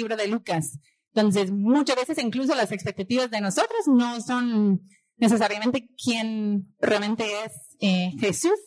[0.00, 0.78] libro de Lucas.
[1.14, 4.82] Entonces, muchas veces incluso las expectativas de nosotros no son
[5.16, 8.58] necesariamente quien realmente es eh, Jesús.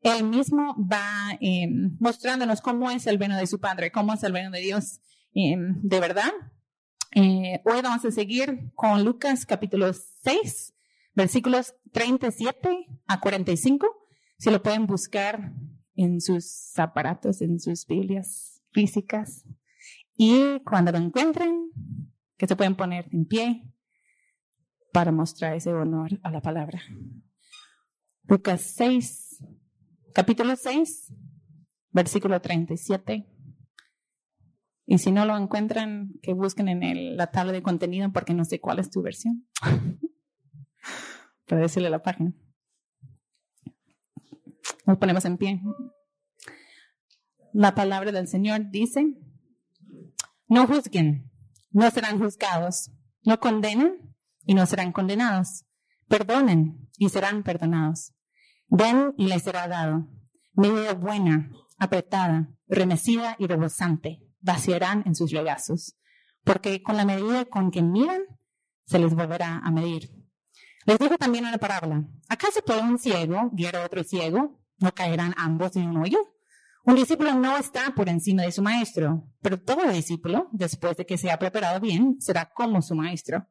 [0.00, 4.32] Él mismo va eh, mostrándonos cómo es el reino de su Padre, cómo es el
[4.32, 5.00] reino de Dios
[5.34, 6.32] eh, de verdad.
[7.14, 10.74] Eh, hoy vamos a seguir con Lucas capítulo 6,
[11.14, 13.86] versículos 37 a 45.
[14.38, 15.52] Si lo pueden buscar
[15.96, 19.44] en sus aparatos, en sus Biblias físicas.
[20.20, 21.70] Y cuando lo encuentren,
[22.36, 23.72] que se pueden poner en pie
[24.92, 26.82] para mostrar ese honor a la palabra.
[28.24, 29.44] Lucas 6,
[30.12, 31.14] capítulo 6,
[31.92, 33.28] versículo 37.
[34.86, 38.44] Y si no lo encuentran, que busquen en el- la tabla de contenido porque no
[38.44, 39.46] sé cuál es tu versión.
[41.46, 42.32] Para decirle la página.
[44.84, 45.60] Nos ponemos en pie.
[47.52, 49.14] La palabra del Señor dice,
[50.48, 51.30] no juzguen,
[51.70, 52.90] no serán juzgados,
[53.22, 55.64] no condenen y no serán condenados.
[56.08, 58.14] Perdonen y serán perdonados.
[58.66, 60.08] Den y les será dado.
[60.54, 65.96] Medida buena, apretada, remecida y rebosante, vaciarán en sus legazos.
[66.44, 68.22] Porque con la medida con que miran,
[68.86, 70.10] se les volverá a medir.
[70.86, 72.08] Les dijo también una parábola.
[72.28, 74.58] ¿Acaso puede un ciego guiar a otro ciego?
[74.78, 76.18] ¿No caerán ambos en un hoyo?
[76.88, 81.18] Un discípulo no está por encima de su maestro, pero todo discípulo, después de que
[81.18, 83.46] se ha preparado bien, será como su maestro.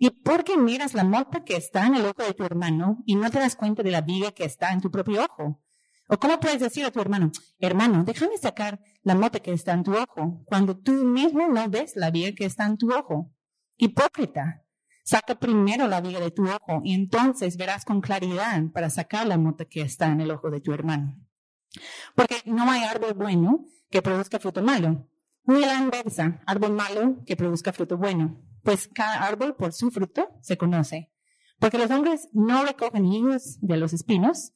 [0.00, 3.14] ¿Y por qué miras la mota que está en el ojo de tu hermano y
[3.14, 5.62] no te das cuenta de la viga que está en tu propio ojo?
[6.08, 7.30] ¿O cómo puedes decir a tu hermano,
[7.60, 11.92] hermano, déjame sacar la mota que está en tu ojo, cuando tú mismo no ves
[11.94, 13.30] la viga que está en tu ojo?
[13.76, 14.64] Hipócrita,
[15.04, 19.38] saca primero la viga de tu ojo y entonces verás con claridad para sacar la
[19.38, 21.29] mota que está en el ojo de tu hermano.
[22.14, 25.08] Porque no hay árbol bueno que produzca fruto malo,
[25.44, 28.40] ni la inversa, árbol malo que produzca fruto bueno.
[28.62, 31.10] Pues cada árbol por su fruto se conoce.
[31.58, 34.52] Porque los hombres no recogen higos de los espinos,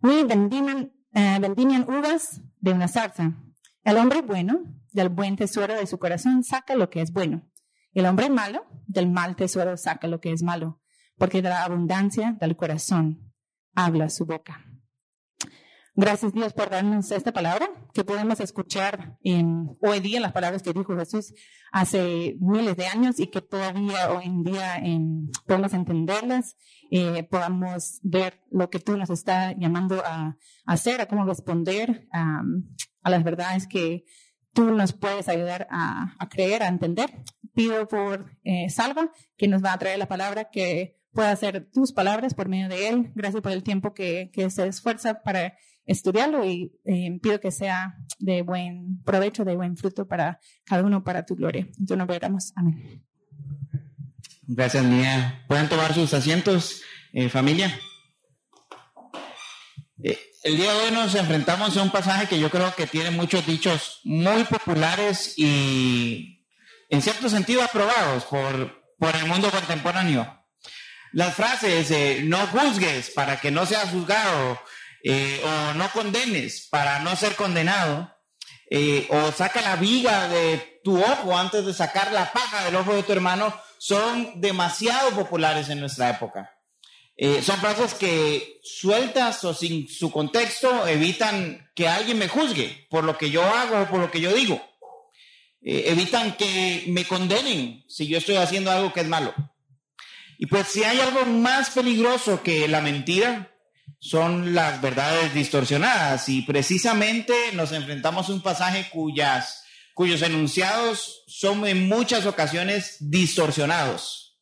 [0.00, 3.36] ni eh, vendimian uvas de una zarza.
[3.82, 7.48] El hombre bueno, del buen tesoro de su corazón, saca lo que es bueno.
[7.92, 10.80] El hombre malo, del mal tesoro, saca lo que es malo.
[11.16, 13.32] Porque de la abundancia del corazón
[13.74, 14.65] habla su boca.
[15.98, 20.74] Gracias Dios por darnos esta palabra que podemos escuchar en, hoy día, las palabras que
[20.74, 21.32] dijo Jesús
[21.72, 26.58] hace miles de años y que todavía hoy en día em, podemos entenderlas,
[26.90, 30.36] eh, podamos ver lo que tú nos estás llamando a,
[30.66, 32.42] hacer, a cómo responder a
[33.08, 34.04] las verdades que
[34.52, 37.24] tú nos puedes ayudar a, creer, a entender.
[37.54, 41.94] Pido por eh, Salva, que nos va a traer la palabra, que pueda hacer tus
[41.94, 43.12] palabras por medio de él.
[43.14, 45.54] Gracias por el tiempo que se esfuerza para
[45.86, 51.04] estudiarlo y eh, pido que sea de buen provecho, de buen fruto para cada uno,
[51.04, 51.62] para tu gloria.
[51.62, 52.52] Entonces nos veremos.
[52.56, 53.02] Amén.
[54.48, 55.44] Gracias, Mía.
[55.48, 56.82] Pueden tomar sus asientos,
[57.12, 57.78] eh, familia.
[60.02, 63.10] Eh, el día de hoy nos enfrentamos a un pasaje que yo creo que tiene
[63.10, 66.46] muchos dichos muy populares y
[66.88, 70.44] en cierto sentido aprobados por, por el mundo contemporáneo.
[71.12, 74.60] Las frases, eh, no juzgues para que no seas juzgado,
[75.08, 78.12] eh, o no condenes para no ser condenado,
[78.68, 82.92] eh, o saca la viga de tu ojo antes de sacar la paja del ojo
[82.92, 86.52] de tu hermano, son demasiado populares en nuestra época.
[87.16, 93.04] Eh, son frases que sueltas o sin su contexto evitan que alguien me juzgue por
[93.04, 94.60] lo que yo hago o por lo que yo digo.
[95.62, 99.32] Evitan que me condenen si yo estoy haciendo algo que es malo.
[100.38, 103.55] Y pues si hay algo más peligroso que la mentira,
[103.98, 106.28] son las verdades distorsionadas.
[106.28, 114.38] Y precisamente nos enfrentamos a un pasaje cuyas, cuyos enunciados son en muchas ocasiones distorsionados.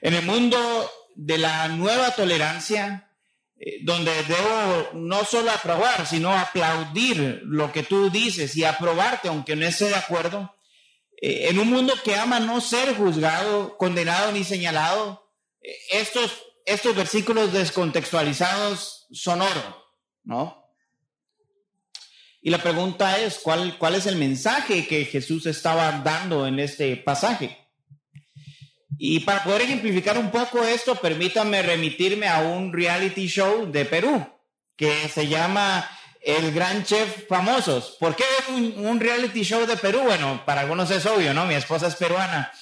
[0.00, 3.10] En el mundo de la nueva tolerancia,
[3.56, 9.56] eh, donde debo no solo aprobar, sino aplaudir lo que tú dices y aprobarte, aunque
[9.56, 10.54] no esté de acuerdo.
[11.22, 15.30] Eh, en un mundo que ama no ser juzgado, condenado ni señalado,
[15.62, 19.86] eh, estos, estos versículos descontextualizados son oro,
[20.24, 20.64] ¿no?
[22.40, 26.96] Y la pregunta es, ¿cuál, ¿cuál es el mensaje que Jesús estaba dando en este
[26.96, 27.64] pasaje?
[28.98, 34.26] Y para poder ejemplificar un poco esto, permítanme remitirme a un reality show de Perú
[34.76, 35.88] que se llama
[36.20, 37.96] El Gran Chef Famosos.
[37.98, 40.00] ¿Por qué un, reality show de Perú?
[40.04, 41.46] Bueno, para algunos es obvio, ¿no?
[41.46, 42.52] Mi esposa es peruana.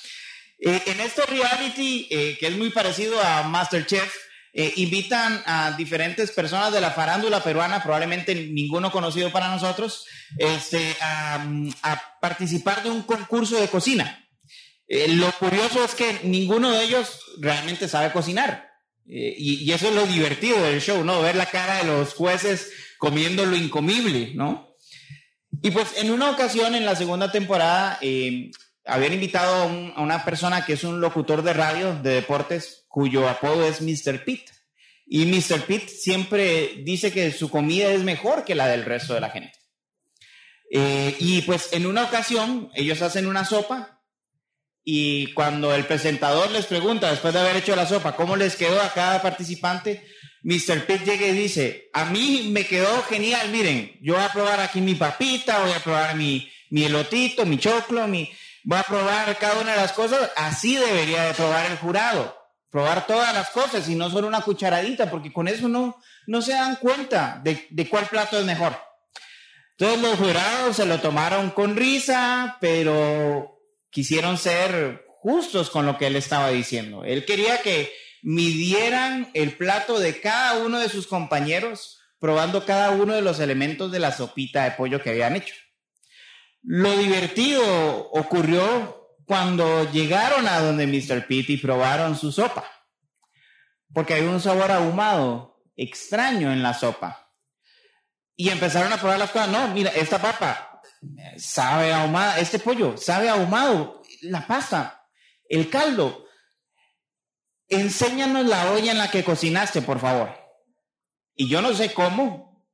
[0.64, 4.11] Eh, en este reality, eh, que es muy parecido a Masterchef,
[4.55, 10.05] eh, invitan a diferentes personas de la farándula peruana, probablemente ninguno conocido para nosotros,
[10.37, 11.43] este, a,
[12.20, 14.29] participar de un concurso de cocina.
[14.87, 18.70] Eh, lo curioso es que ninguno de ellos realmente sabe cocinar.
[19.09, 21.23] Eh, y, y, eso es lo divertido del show, ¿no?
[21.23, 24.76] Ver la cara de los jueces comiendo lo incomible, ¿no?
[25.62, 27.99] Y pues en una ocasión, en la segunda temporada,
[28.84, 33.67] habían invitado a, una persona que es un locutor de radio de deportes cuyo apodo
[33.67, 34.25] es Mr.
[34.25, 34.50] Pitt.
[35.06, 35.62] Y Mr.
[35.62, 39.58] Pitt siempre dice que su comida es mejor que la del resto de la gente.
[40.70, 44.00] Eh, y pues en una ocasión ellos hacen una sopa
[44.85, 48.81] y cuando el presentador les pregunta, después de haber hecho la sopa, cómo les quedó
[48.81, 50.02] a cada participante,
[50.43, 50.87] Mr.
[50.87, 54.81] Pitt llega y dice, a mí me quedó genial, miren, yo voy a probar aquí
[54.81, 58.28] mi papita, voy a probar mi, mi elotito, mi choclo, mi,
[58.64, 62.37] voy a probar cada una de las cosas, así debería de probar el jurado,
[62.70, 66.53] probar todas las cosas y no solo una cucharadita, porque con eso no, no se
[66.53, 68.76] dan cuenta de, de cuál plato es mejor.
[69.76, 73.59] Todos los jurados se lo tomaron con risa, pero
[73.91, 77.05] quisieron ser justos con lo que él estaba diciendo.
[77.05, 77.93] Él quería que
[78.23, 83.91] midieran el plato de cada uno de sus compañeros, probando cada uno de los elementos
[83.91, 85.55] de la sopita de pollo que habían hecho.
[86.62, 91.26] Lo divertido ocurrió cuando llegaron a donde Mr.
[91.26, 92.64] Pitt y probaron su sopa,
[93.93, 97.31] porque hay un sabor ahumado extraño en la sopa.
[98.37, 99.49] Y empezaron a probar las cosas.
[99.49, 100.81] No, mira, esta papa
[101.37, 105.09] sabe ahumada, este pollo sabe ahumado, la pasta,
[105.49, 106.26] el caldo.
[107.69, 110.31] Enséñanos la olla en la que cocinaste, por favor.
[111.35, 112.67] Y yo no sé cómo,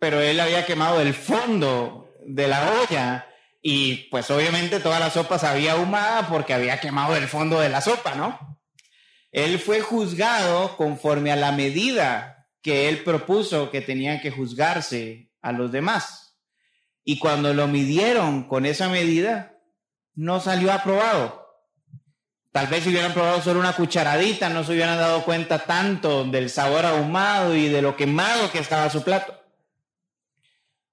[0.00, 3.26] pero él había quemado el fondo de la olla
[3.62, 7.80] y pues obviamente toda la sopa sabía ahumada porque había quemado el fondo de la
[7.80, 8.60] sopa, ¿no?
[9.32, 15.52] Él fue juzgado conforme a la medida que él propuso que tenía que juzgarse a
[15.52, 16.38] los demás.
[17.04, 19.58] Y cuando lo midieron con esa medida,
[20.14, 21.46] no salió aprobado.
[22.52, 26.50] Tal vez si hubieran probado solo una cucharadita, no se hubieran dado cuenta tanto del
[26.50, 29.37] sabor ahumado y de lo quemado que estaba su plato.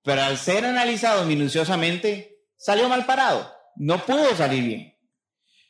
[0.05, 4.95] Pero al ser analizado minuciosamente, salió mal parado, no pudo salir bien.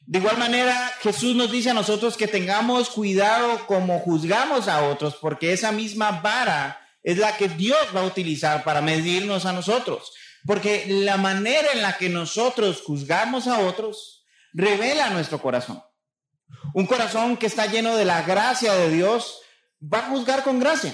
[0.02, 5.16] De igual manera, Jesús nos dice a nosotros que tengamos cuidado como juzgamos a otros,
[5.16, 10.12] porque esa misma vara es la que Dios va a utilizar para medirnos a nosotros.
[10.46, 15.82] Porque la manera en la que nosotros juzgamos a otros revela nuestro corazón.
[16.74, 19.40] Un corazón que está lleno de la gracia de Dios
[19.82, 20.94] va a juzgar con gracia,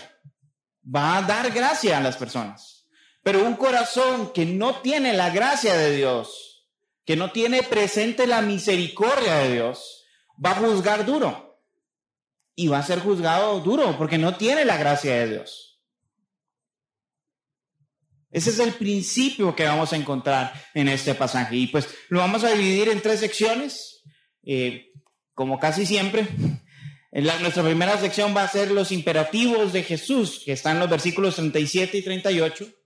[0.84, 2.81] va a dar gracia a las personas.
[3.24, 6.68] Pero un corazón que no tiene la gracia de Dios,
[7.06, 10.06] que no tiene presente la misericordia de Dios,
[10.44, 11.60] va a juzgar duro.
[12.56, 15.72] Y va a ser juzgado duro porque no tiene la gracia de Dios.
[18.32, 21.58] Ese es el principio que vamos a encontrar en este pasaje.
[21.58, 24.04] Y pues lo vamos a dividir en tres secciones,
[24.44, 24.92] eh,
[25.34, 26.28] como casi siempre.
[27.12, 30.80] En la, nuestra primera sección va a ser los imperativos de Jesús, que están en
[30.80, 32.81] los versículos 37 y 38.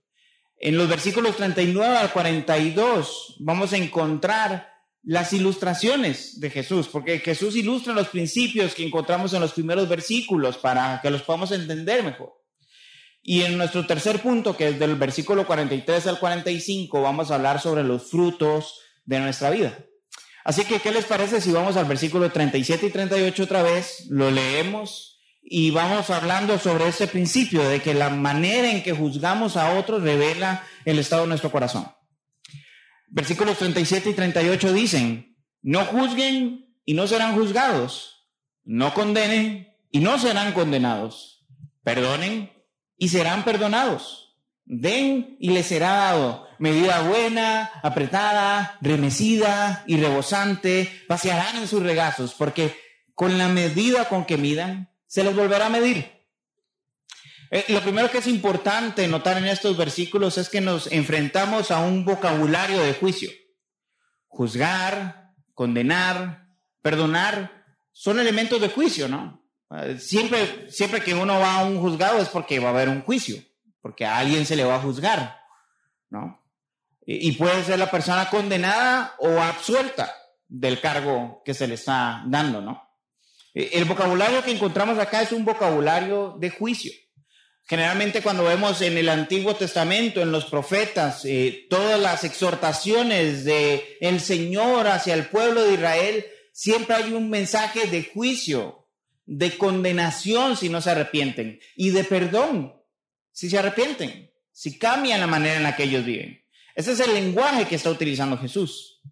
[0.58, 7.54] En los versículos 39 al 42 vamos a encontrar las ilustraciones de Jesús, porque Jesús
[7.54, 12.32] ilustra los principios que encontramos en los primeros versículos para que los podamos entender mejor.
[13.22, 17.60] Y en nuestro tercer punto, que es del versículo 43 al 45, vamos a hablar
[17.60, 19.78] sobre los frutos de nuestra vida.
[20.44, 24.06] Así que, ¿qué les parece si vamos al versículo 37 y 38 otra vez?
[24.08, 25.15] Lo leemos
[25.48, 30.02] y vamos hablando sobre ese principio de que la manera en que juzgamos a otros
[30.02, 31.88] revela el estado de nuestro corazón.
[33.06, 38.26] Versículos 37 y 38 dicen, no juzguen y no serán juzgados,
[38.64, 41.46] no condenen y no serán condenados,
[41.84, 42.50] perdonen
[42.98, 51.58] y serán perdonados, den y les será dado, medida buena, apretada, remecida y rebosante, pasearán
[51.58, 52.76] en sus regazos, porque
[53.14, 56.16] con la medida con que midan, se les volverá a medir.
[57.50, 61.80] Eh, lo primero que es importante notar en estos versículos es que nos enfrentamos a
[61.80, 63.30] un vocabulario de juicio.
[64.26, 66.48] Juzgar, condenar,
[66.82, 69.42] perdonar, son elementos de juicio, ¿no?
[69.70, 73.02] Eh, siempre, siempre que uno va a un juzgado es porque va a haber un
[73.02, 73.42] juicio,
[73.80, 75.40] porque a alguien se le va a juzgar,
[76.10, 76.42] ¿no?
[77.08, 80.12] Y puede ser la persona condenada o absuelta
[80.48, 82.85] del cargo que se le está dando, ¿no?
[83.56, 86.92] Eh, el vocabulario que encontramos acá es un vocabulario de juicio.
[87.64, 93.96] Generalmente cuando vemos en el Antiguo Testamento, en los profetas, eh, todas las exhortaciones de
[94.00, 98.86] el Señor hacia el pueblo de Israel, siempre hay un mensaje de juicio,
[99.24, 102.74] de condenación si no se arrepienten y de perdón
[103.32, 106.42] si se arrepienten, si cambian la manera en la que ellos viven.
[106.74, 109.02] Ese es el lenguaje que está utilizando Jesús.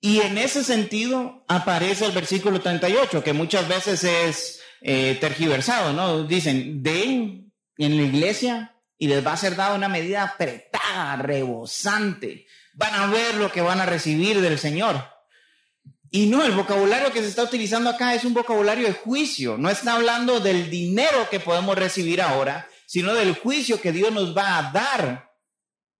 [0.00, 6.24] Y en ese sentido aparece el versículo 38, que muchas veces es eh, tergiversado, ¿no?
[6.24, 12.46] Dicen, den en la iglesia y les va a ser dada una medida apretada, rebosante.
[12.74, 15.04] Van a ver lo que van a recibir del Señor.
[16.10, 19.56] Y no, el vocabulario que se está utilizando acá es un vocabulario de juicio.
[19.58, 24.36] No está hablando del dinero que podemos recibir ahora, sino del juicio que Dios nos
[24.36, 25.30] va a dar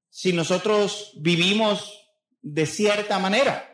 [0.09, 2.09] si nosotros vivimos
[2.43, 3.70] de cierta manera.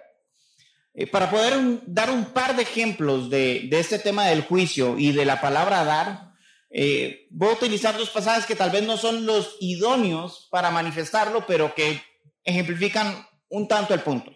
[0.99, 1.55] Eh, para poder
[1.87, 6.33] dar un par de ejemplos de, este tema del juicio y de la palabra dar,
[6.71, 11.47] eh, voy a utilizar dos pasajes que tal vez no son los idóneos para manifestarlo,
[11.47, 12.03] pero que
[12.45, 14.33] ejemplifican un tanto el punto.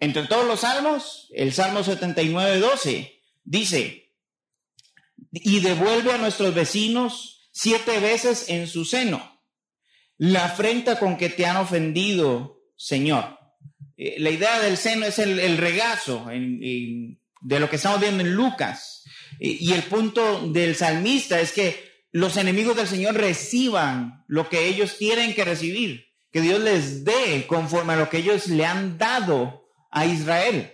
[0.00, 4.14] Entre todos los salmos, el Salmo 79, 12 dice,
[5.30, 9.36] y devuelve a nuestros vecinos siete veces en su seno
[10.18, 13.38] la afrenta con que te han ofendido, Señor.
[13.96, 19.04] Eh, la idea del seno es el, regazo de lo que estamos viendo en Lucas.
[19.38, 24.96] y el punto del salmista es que los enemigos del Señor reciban lo que ellos
[24.96, 29.68] tienen que recibir, que Dios les dé conforme a lo que ellos le han dado
[29.90, 30.72] a Israel.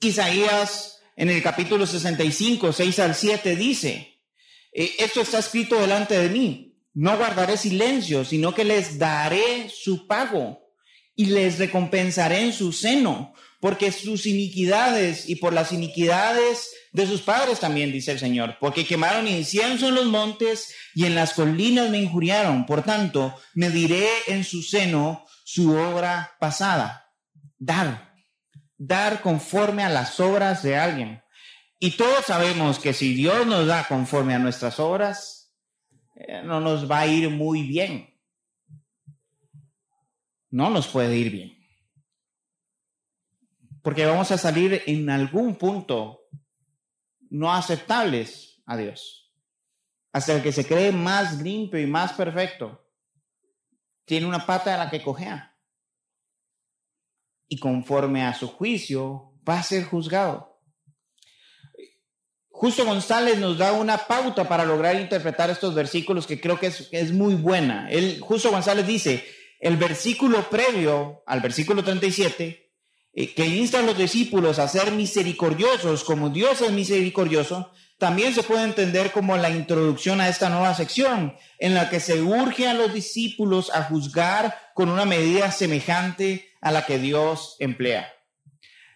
[0.00, 4.22] Isaías en el capítulo 65, 6 al 7 dice,
[4.72, 10.06] eh, esto está escrito delante de mí, no guardaré silencio, sino que les daré su
[10.06, 10.65] pago
[11.16, 17.22] y les recompensaré en su seno, porque sus iniquidades y por las iniquidades de sus
[17.22, 21.90] padres también, dice el Señor, porque quemaron incienso en los montes y en las colinas
[21.90, 22.66] me injuriaron.
[22.66, 27.10] Por tanto, me diré en su seno su obra pasada.
[27.58, 28.14] Dar,
[28.76, 31.22] dar conforme a las obras de alguien.
[31.78, 35.54] Y todos sabemos que si Dios nos da conforme a nuestras obras,
[36.14, 38.15] eh, no nos va a ir muy bien
[40.56, 41.54] no nos puede ir bien.
[43.82, 46.30] Porque vamos a salir en algún punto
[47.28, 49.34] no aceptables a Dios.
[50.14, 52.88] Hasta el que se cree más limpio y más perfecto
[54.06, 55.54] tiene una pata de la que cojea.
[57.48, 60.58] Y conforme a su juicio va a ser juzgado.
[62.48, 66.88] Justo González nos da una pauta para lograr interpretar estos versículos que creo que es,
[66.92, 67.90] es muy buena.
[67.90, 69.35] Él, Justo González dice,
[69.66, 72.72] el versículo previo al versículo 37,
[73.12, 78.44] eh, que insta a los discípulos a ser misericordiosos como Dios es misericordioso, también se
[78.44, 82.74] puede entender como la introducción a esta nueva sección, en la que se urge a
[82.74, 88.12] los discípulos a juzgar con una medida semejante a la que Dios emplea.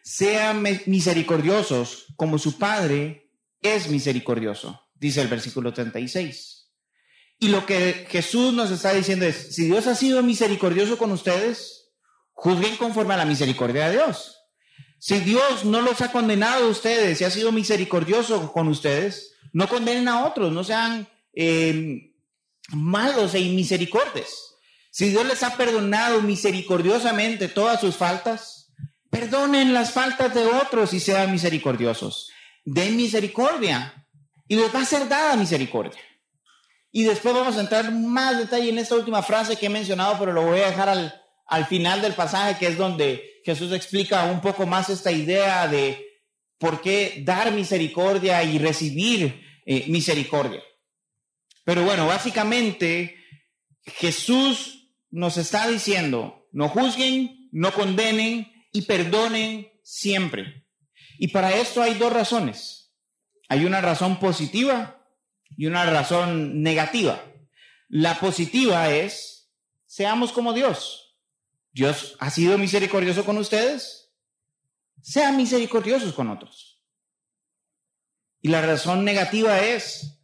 [0.05, 6.60] Sean misericordiosos como su Padre es misericordioso, dice el versículo 36.
[7.43, 11.91] Y lo que Jesús nos está diciendo es, si Dios ha sido misericordioso con ustedes,
[12.33, 14.37] juzguen conforme a la misericordia de Dios.
[14.99, 19.69] Si Dios no los ha condenado a ustedes y ha sido misericordioso con ustedes, no
[19.69, 22.13] condenen a otros, no sean eh,
[22.73, 24.57] malos e inmisericordes.
[24.91, 28.75] Si Dios les ha perdonado misericordiosamente todas sus faltas,
[29.09, 32.31] perdonen las faltas de otros y sean misericordiosos.
[32.67, 34.07] Den misericordia
[34.47, 35.99] y les va a ser dada misericordia.
[36.93, 40.33] Y después vamos a entrar más detalle en esta última frase que he mencionado, pero
[40.33, 41.15] lo voy a dejar al,
[41.47, 46.07] al final del pasaje, que es donde Jesús explica un poco más esta idea de
[46.59, 50.63] por qué dar misericordia y recibir eh, misericordia.
[51.65, 53.17] Pero bueno, básicamente
[53.85, 60.67] Jesús nos está diciendo, no juzguen, no condenen y perdonen siempre.
[61.19, 62.93] Y para esto hay dos razones.
[63.49, 65.00] Hay una razón positiva
[65.57, 67.23] y una razón negativa.
[67.89, 69.51] La positiva es,
[69.87, 71.19] seamos como Dios.
[71.73, 74.13] Dios ha sido misericordioso con ustedes.
[75.03, 76.83] Sean misericordiosos con otros.
[78.43, 80.23] Y la razón negativa es,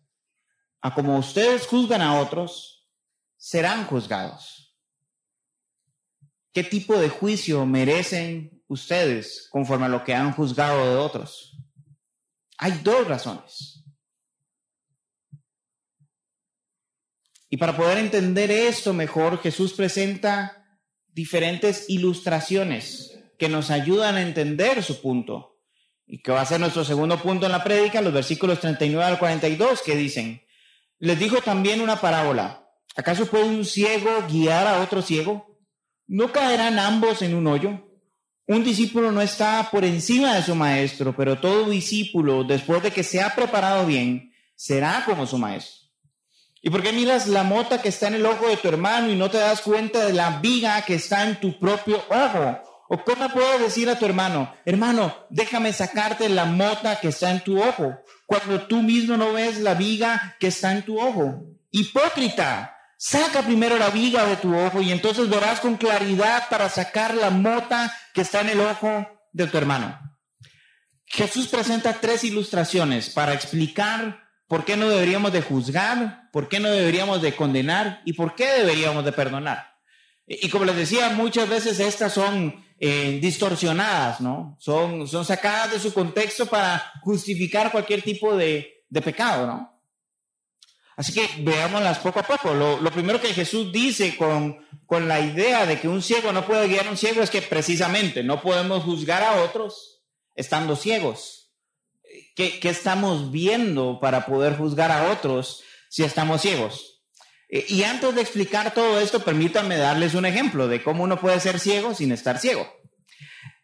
[0.80, 2.88] a como ustedes juzgan a otros,
[3.36, 4.76] serán juzgados.
[6.52, 11.58] ¿Qué tipo de juicio merecen ustedes conforme a lo que han juzgado de otros?
[12.56, 13.75] Hay dos razones.
[17.48, 20.64] Y para poder entender esto mejor, Jesús presenta
[21.12, 25.58] diferentes ilustraciones que nos ayudan a entender su punto.
[26.06, 29.18] Y que va a ser nuestro segundo punto en la prédica, los versículos 39 al
[29.18, 30.42] 42, que dicen,
[30.98, 32.68] les dijo también una parábola.
[32.96, 35.58] ¿Acaso puede un ciego guiar a otro ciego?
[36.06, 37.86] ¿No caerán ambos en un hoyo?
[38.46, 43.02] Un discípulo no está por encima de su maestro, pero todo discípulo, después de que
[43.02, 45.85] se ha preparado bien, será como su maestro.
[46.66, 49.14] ¿Y por qué miras la mota que está en el ojo de tu hermano y
[49.14, 52.60] no te das cuenta de la viga que está en tu propio ojo?
[52.88, 57.38] ¿O cómo puedes decir a tu hermano, hermano, déjame sacarte la mota que está en
[57.44, 57.94] tu ojo,
[58.26, 61.44] cuando tú mismo no ves la viga que está en tu ojo?
[61.70, 67.14] Hipócrita, saca primero la viga de tu ojo y entonces verás con claridad para sacar
[67.14, 70.00] la mota que está en el ojo de tu hermano.
[71.04, 76.70] Jesús presenta tres ilustraciones para explicar por qué no deberíamos de juzgar, por qué no
[76.70, 79.76] deberíamos de condenar y por qué deberíamos de perdonar.
[80.26, 84.56] Y como les decía, muchas veces estas son eh, distorsionadas, ¿no?
[84.60, 89.72] Son, son sacadas de su contexto para justificar cualquier tipo de, de pecado, ¿no?
[90.96, 92.54] Así que veámoslas poco a poco.
[92.54, 96.46] Lo, lo, primero que Jesús dice con, con la idea de que un ciego no
[96.46, 100.02] puede guiar a un ciego es que precisamente no podemos juzgar a otros
[100.34, 101.35] estando ciegos.
[102.36, 107.02] ¿Qué, ¿Qué, estamos viendo para poder juzgar a otros si estamos ciegos?
[107.48, 111.40] Eh, y antes de explicar todo esto, permítanme darles un ejemplo de cómo uno puede
[111.40, 112.72] ser ciego sin estar ciego.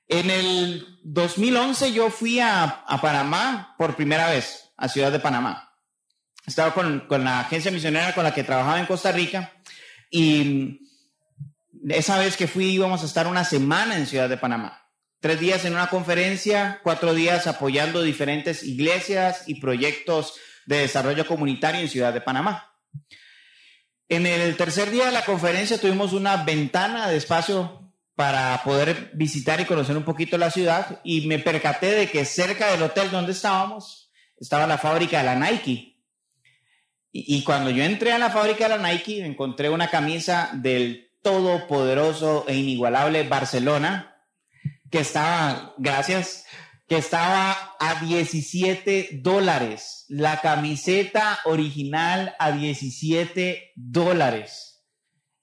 [0.09, 5.73] En el 2011 yo fui a, a Panamá por primera vez, a Ciudad de Panamá
[6.47, 9.53] estaba con, con, la agencia misionera con la que trabajaba en Costa Rica
[10.11, 10.81] y
[11.89, 14.82] esa vez que fui íbamos a estar una semana en Ciudad de Panamá.
[15.23, 20.35] Tres días en una conferencia, cuatro días apoyando diferentes iglesias y proyectos
[20.67, 22.75] de desarrollo comunitario en Ciudad de Panamá.
[24.09, 29.61] En el tercer día de la conferencia tuvimos una ventana de espacio para poder visitar
[29.61, 33.31] y conocer un poquito la ciudad y me percaté de que cerca del hotel donde
[33.31, 36.01] estábamos estaba la fábrica de la Nike
[37.13, 42.45] y, cuando yo entré a la fábrica de la Nike, encontré una camisa del todopoderoso
[42.49, 44.12] e inigualable Barcelona,
[44.93, 46.45] que estaba, gracias,
[46.87, 50.05] que estaba a 17 dólares.
[50.09, 54.85] La camiseta original a 17 dólares.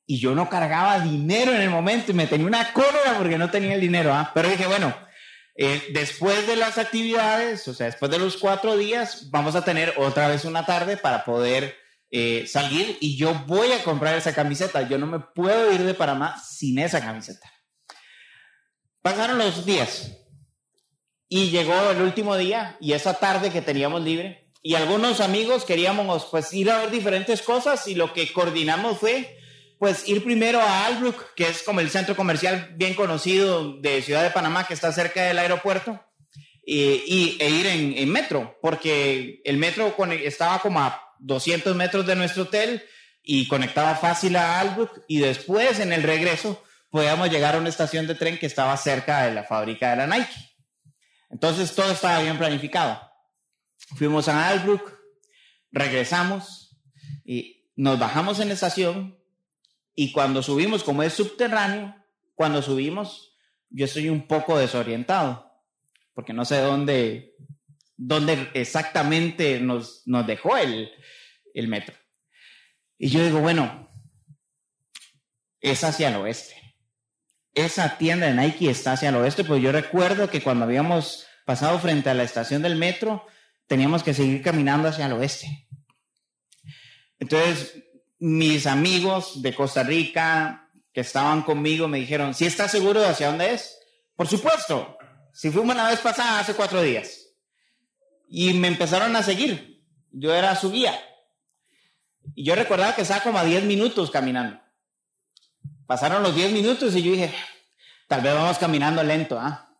[0.06, 3.50] Y yo no cargaba dinero en el momento y me tenía una cólera porque no
[3.50, 4.14] tenía el dinero.
[4.14, 4.32] ¿ah?
[4.36, 4.96] Pero dije, bueno,
[5.56, 9.96] eh, después de las actividades, o sea, después de los cuatro días, vamos a tener
[9.98, 11.76] otra vez una tarde para poder
[12.12, 14.88] eh, salir y yo voy a comprar esa camiseta.
[14.88, 17.52] Yo no me puedo ir de Panamá sin esa camiseta.
[19.02, 20.18] Pasaron los días.
[21.28, 24.50] Y llegó el último día y esa tarde que teníamos libre.
[24.62, 29.40] Y algunos amigos queríamos pues ir a ver diferentes cosas y lo que coordinamos fue
[29.80, 34.24] pues ir primero a Albrook, que es como el centro comercial bien conocido de Ciudad
[34.24, 36.04] de Panamá, que está cerca del aeropuerto,
[36.66, 42.44] y, e ir en, metro, porque el metro estaba como a 200 metros de nuestro
[42.44, 42.84] hotel
[43.24, 48.08] y conectaba fácil a Albrook, y después en el regreso podíamos llegar a una estación
[48.08, 50.34] de tren que estaba cerca de la fábrica de la Nike.
[51.30, 53.00] Entonces todo estaba bien planificado.
[53.96, 54.94] Fuimos a Albrook,
[55.72, 56.78] regresamos
[57.24, 59.20] y nos bajamos en la estación
[59.96, 61.96] y cuando subimos, como es subterráneo,
[62.36, 63.36] cuando subimos,
[63.70, 65.52] yo estoy un poco desorientado,
[66.14, 67.36] porque no sé dónde,
[67.98, 70.92] dónde exactamente nos, nos dejó el,
[71.54, 71.96] el metro.
[72.98, 73.90] Y yo digo, bueno,
[75.60, 76.69] es hacia el oeste.
[77.60, 81.78] Esa tienda de Nike está hacia el oeste, pues yo recuerdo que cuando habíamos pasado
[81.78, 83.26] frente a la estación del metro,
[83.68, 85.68] teníamos que seguir caminando hacia el oeste.
[87.20, 87.84] Entonces,
[88.18, 93.28] mis amigos de Costa Rica que estaban conmigo me dijeron, ¿si estás seguro de hacia
[93.28, 93.78] dónde es?
[94.16, 94.98] Por supuesto,
[95.34, 97.28] si fuimos la vez pasada hace cuatro días.
[98.30, 99.84] Y me empezaron a seguir.
[100.12, 100.98] Yo era su guía.
[102.36, 104.62] Y yo recordaba que estaba como a 10 minutos caminando.
[105.90, 107.34] Pasaron los 10 minutos y yo dije,
[108.08, 109.40] tal vez vamos caminando lento.
[109.40, 109.74] ¿ah?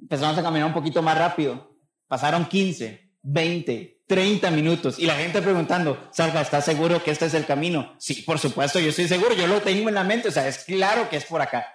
[0.00, 1.80] Empezamos a caminar un poquito más rápido.
[2.06, 7.34] Pasaron 15, 20, 30 minutos y la gente preguntando, Salva, ¿estás seguro que este es
[7.34, 7.96] el camino?
[7.98, 10.58] Sí, por supuesto, yo estoy seguro, yo lo tengo en la mente, o sea, es
[10.58, 11.66] claro que es por acá.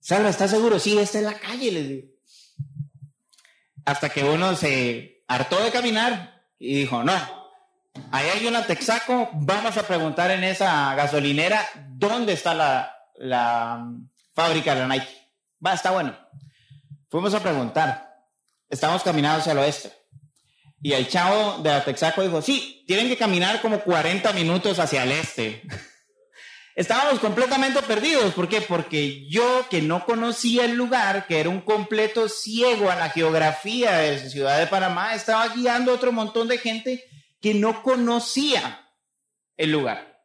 [0.00, 0.78] Salva, ¿estás seguro?
[0.78, 2.08] Sí, esta es la calle, les digo.
[3.86, 7.14] Hasta que uno se hartó de caminar y dijo, no,
[8.12, 14.10] Ahí hay una Texaco, vamos a preguntar en esa gasolinera dónde está la, la mm,
[14.34, 15.08] fábrica de la Nike.
[15.64, 16.16] Va, está bueno.
[17.10, 18.08] Fuimos a preguntar.
[18.68, 19.92] Estamos caminando hacia el oeste.
[20.80, 25.02] Y el chavo de la Texaco dijo, sí, tienen que caminar como 40 minutos hacia
[25.02, 25.62] el este.
[26.76, 28.34] Estábamos completamente perdidos.
[28.34, 28.60] ¿Por qué?
[28.60, 33.96] Porque yo que no conocía el lugar, que era un completo ciego a la geografía
[33.96, 37.04] de la ciudad de Panamá, estaba guiando a otro montón de gente
[37.40, 38.88] que no conocía
[39.56, 40.17] el lugar.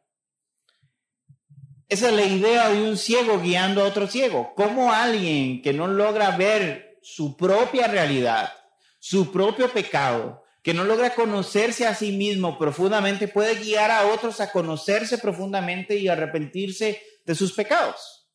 [1.88, 4.54] Esa es la idea de un ciego guiando a otro ciego.
[4.56, 8.52] ¿Cómo alguien que no logra ver su propia realidad,
[8.98, 14.40] su propio pecado, que no logra conocerse a sí mismo profundamente, puede guiar a otros
[14.40, 18.30] a conocerse profundamente y arrepentirse de sus pecados.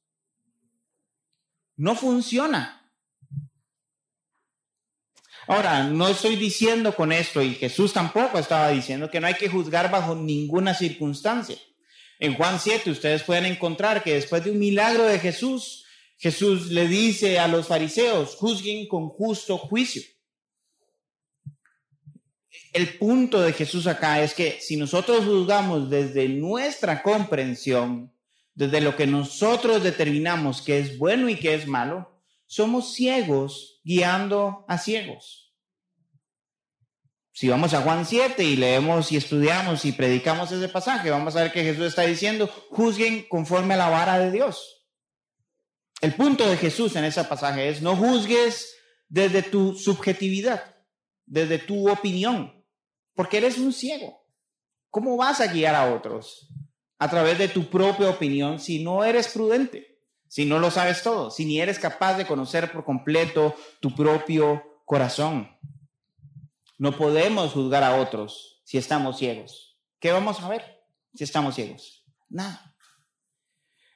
[1.75, 2.75] No funciona.
[5.47, 9.49] Ahora, no estoy diciendo con esto, y Jesús tampoco estaba diciendo, que no hay que
[9.49, 11.57] juzgar bajo ninguna circunstancia.
[12.19, 15.85] En Juan 7 ustedes pueden encontrar que después de un milagro de Jesús,
[16.17, 20.03] Jesús le dice a los fariseos, juzguen con justo juicio
[22.73, 28.13] el punto de Jesús acá es que si nosotros juzgamos desde nuestra comprensión,
[28.53, 34.65] desde lo que nosotros determinamos que es bueno y que es malo, somos ciegos guiando
[34.67, 35.48] a ciegos.
[37.39, 41.43] Si vamos a Juan 7 y leemos y estudiamos y predicamos ese pasaje, vamos a
[41.43, 44.85] ver que Jesús está diciendo, juzguen conforme a la vara de Dios.
[46.01, 48.75] El punto de Jesús en ese pasaje es, no juzgues
[49.07, 50.75] desde tu subjetividad,
[51.25, 52.61] desde tu opinión,
[53.15, 54.21] porque eres un ciego.
[54.89, 56.49] ¿Cómo vas a guiar a otros
[56.97, 61.31] a través de tu propia opinión si no eres prudente, si no lo sabes todo,
[61.31, 65.57] si ni eres capaz de conocer por completo tu propio corazón?
[66.79, 69.77] No podemos juzgar a otros si estamos ciegos.
[69.99, 70.63] ¿Qué vamos a ver
[71.13, 72.05] si estamos ciegos?
[72.29, 72.73] Nada.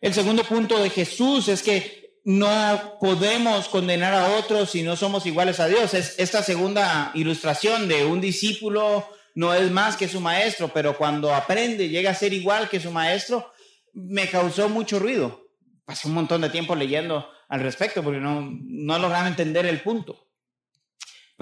[0.01, 5.25] El segundo punto de Jesús es que no podemos condenar a otros si no somos
[5.25, 5.93] iguales a Dios.
[5.93, 11.33] Es esta segunda ilustración de un discípulo no es más que su maestro, pero cuando
[11.33, 13.51] aprende, llega a ser igual que su maestro,
[13.93, 15.47] me causó mucho ruido.
[15.85, 20.27] Pasé un montón de tiempo leyendo al respecto porque no, no lograba entender el punto.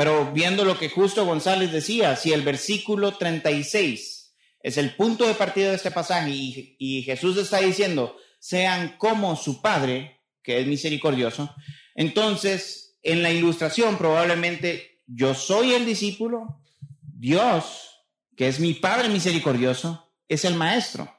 [0.02, 4.34] Pero viendo lo que justo González decía, si el versículo 36
[4.64, 9.36] es el punto de partida de este pasaje y, y Jesús está diciendo, sean como
[9.36, 11.54] su Padre, que es misericordioso,
[11.94, 16.64] entonces en la ilustración probablemente yo soy el discípulo,
[17.04, 18.04] Dios,
[18.36, 21.16] que es mi Padre misericordioso, es el Maestro.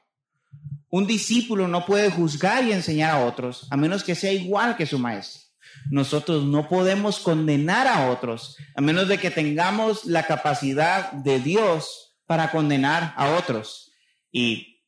[0.89, 4.85] Un discípulo no puede juzgar y enseñar a otros a menos que sea igual que
[4.85, 5.42] su Maestro.
[5.89, 12.17] Nosotros no podemos condenar a otros a menos de que tengamos la capacidad de Dios
[12.25, 13.91] para condenar a otros.
[14.31, 14.83] Y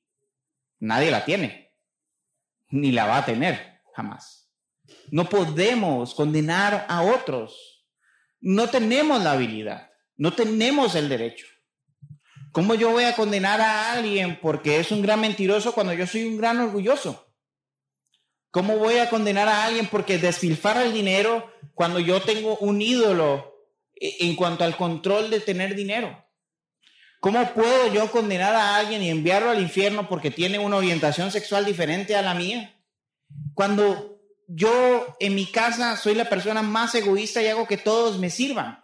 [0.80, 1.74] nadie la tiene,
[2.70, 4.50] ni la va a tener jamás.
[5.12, 7.86] No podemos condenar a otros.
[8.42, 9.90] No tenemos la habilidad.
[10.18, 11.46] No tenemos el derecho.
[12.52, 16.24] ¿Cómo yo voy a condenar a alguien porque es un gran mentiroso cuando yo soy
[16.24, 17.25] un gran orgulloso?
[18.56, 23.54] ¿Cómo voy a condenar a alguien porque desfilfara el dinero cuando yo tengo un ídolo
[23.96, 26.26] en cuanto al control de tener dinero?
[27.20, 31.66] ¿Cómo puedo yo condenar a alguien y enviarlo al infierno porque tiene una orientación sexual
[31.66, 32.80] diferente a la mía?
[33.56, 38.30] Cuando yo en mi casa soy la persona más egoísta y hago que todos me
[38.30, 38.82] sirvan.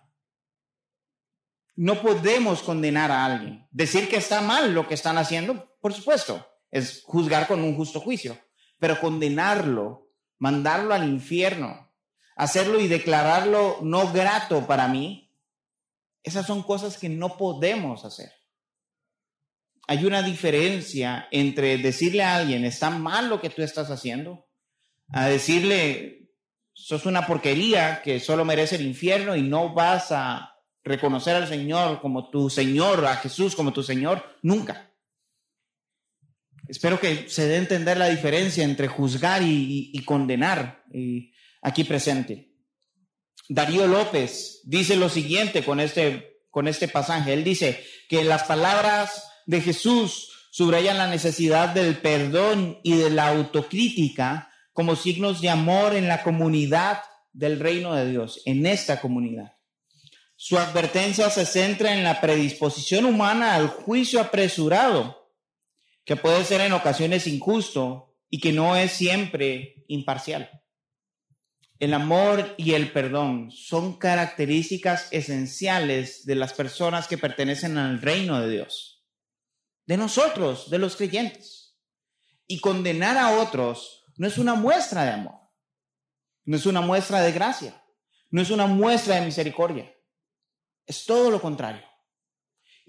[1.78, 3.66] No podemos condenar a alguien.
[3.72, 8.02] Decir que está mal lo que están haciendo, por supuesto, es juzgar con un justo
[8.02, 8.38] juicio,
[8.82, 11.94] pero condenarlo, mandarlo al infierno,
[12.36, 15.32] hacerlo y declararlo no grato para mí,
[16.24, 18.32] esas son cosas que no podemos hacer.
[19.88, 24.48] Hay una diferencia entre decirle a alguien, está mal lo que tú estás haciendo,
[25.10, 26.32] a decirle,
[26.74, 32.02] sos una porquería que solo merece el infierno y no vas a reconocer al Señor
[32.02, 34.91] como tu Señor, a Jesús como tu Señor, nunca.
[36.72, 40.86] Espero que se dé a entender la diferencia entre juzgar y, condenar
[41.62, 42.54] aquí presente.
[43.50, 47.34] Darío López dice lo siguiente con este, con este pasaje.
[47.34, 53.28] Él dice que las palabras de Jesús subrayan la necesidad del perdón y de la
[53.28, 57.02] autocrítica como signos de amor en la comunidad
[57.34, 59.58] del reino de Dios, en esta comunidad.
[60.38, 65.21] Su advertencia se centra en la predisposición humana al juicio apresurado,
[66.06, 70.50] que puede ser en ocasiones injusto y que no es siempre imparcial.
[71.80, 78.40] El amor y el perdón son características esenciales de las personas que pertenecen al reino
[78.40, 79.04] de Dios.
[79.88, 81.76] de nosotros, de los creyentes.
[82.48, 85.36] Y condenar a otros no es una muestra de amor,
[86.46, 87.84] no es una muestra de gracia,
[88.30, 89.94] no es una muestra de misericordia,
[90.86, 91.91] es todo lo contrario.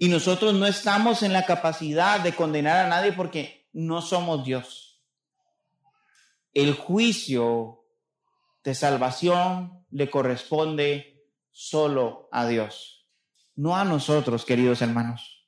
[0.03, 5.01] Y nosotros no estamos en la capacidad de condenar a nadie porque no somos Dios.
[6.53, 7.85] El juicio
[8.65, 13.07] de salvación le corresponde solo a Dios,
[13.55, 15.47] no a nosotros, queridos hermanos.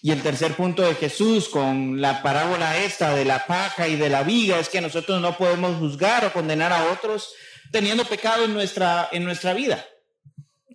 [0.00, 4.10] Y el tercer punto de Jesús con la parábola esta de la paja y de
[4.10, 7.34] la viga es que nosotros no podemos juzgar o condenar a otros
[7.72, 9.84] teniendo pecado en nuestra, en nuestra vida.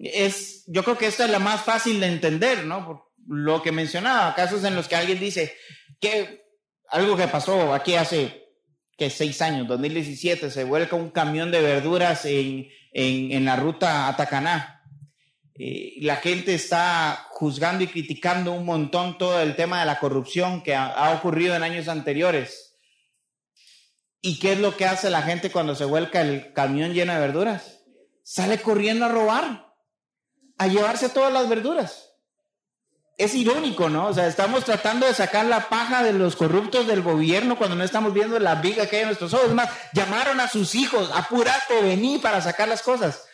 [0.04, 2.86] Es, yo creo que esta es la más fácil de entender, ¿no?
[2.86, 5.56] Por lo que mencionaba, casos en los que alguien dice
[6.00, 6.44] que
[6.90, 8.50] algo que pasó aquí hace
[8.98, 14.08] que seis años, 2017, se vuelca un camión de verduras en, en, en la ruta
[14.08, 14.82] a Tacaná
[15.64, 20.64] eh, la gente está juzgando y criticando un montón todo el tema de la corrupción
[20.64, 22.80] que ha, ocurrido en años anteriores.
[24.22, 27.20] ¿Y qué es lo que hace la gente cuando se vuelca el camión lleno de
[27.20, 27.84] verduras?
[28.24, 29.71] Sale corriendo a robar,
[30.62, 32.14] a llevarse todas las verduras.
[33.18, 34.10] Es irónico, ¿no?
[34.10, 37.84] O sea, estamos tratando de sacar la paja de los corruptos del gobierno cuando no
[37.84, 39.48] estamos viendo la viga que hay en nuestros ojos.
[39.48, 43.26] Es más, llamaron a sus hijos, apúrate, vení para sacar las cosas.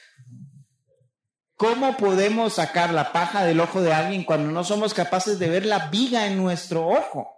[1.58, 5.66] ¿Cómo podemos sacar la paja del ojo de alguien cuando no somos capaces de ver
[5.66, 7.36] la viga en nuestro ojo?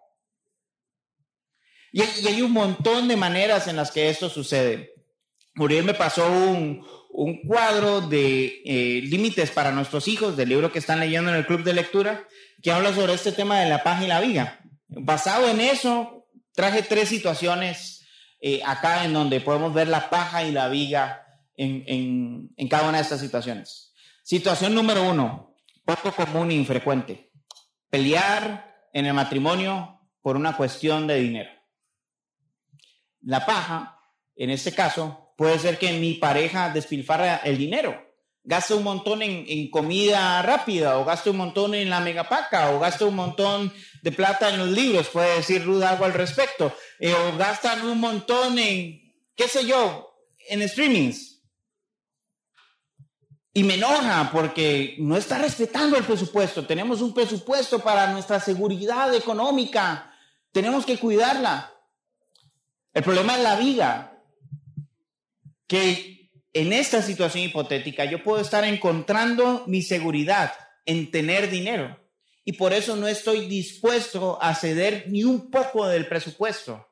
[1.92, 4.94] Y, hay un montón de maneras en las que esto sucede.
[5.56, 6.86] Muriel me pasó un,
[7.46, 11.64] cuadro de eh, límites para nuestros hijos del libro que están leyendo en el club
[11.64, 12.28] de lectura
[12.62, 14.60] que habla sobre este tema de la paja y la viga.
[14.88, 18.06] Basado en eso, traje tres situaciones
[18.42, 21.26] eh, acá en donde podemos ver la paja y la viga
[21.58, 23.94] en cada una de estas situaciones.
[24.24, 27.32] Situación número uno, poco común e infrecuente.
[27.90, 31.50] Pelear en el matrimonio por una cuestión de dinero.
[33.22, 34.00] La paja,
[34.36, 37.98] en este caso, puede ser que mi pareja despilfarra el dinero.
[38.44, 43.06] Gaste un montón en, comida rápida, o gaste un montón en la megapaca, o gaste
[43.06, 43.72] un montón
[44.02, 48.02] de plata en los libros, puede decir Ruth algo al respecto, eh, o gastan un
[48.02, 50.14] montón en, qué sé yo,
[50.50, 51.42] en streamings
[53.54, 56.68] y me enoja porque no está respetando el presupuesto.
[56.68, 60.14] Tenemos un presupuesto para nuestra seguridad económica.
[60.52, 61.74] Tenemos que cuidarla.
[62.94, 64.09] El problema es la vida.
[65.70, 70.52] Que en esta situación hipotética yo puedo estar encontrando mi seguridad
[70.86, 71.98] en tener dinero.
[72.44, 76.90] Y por eso no estoy dispuesto a ceder ni un poco del presupuesto,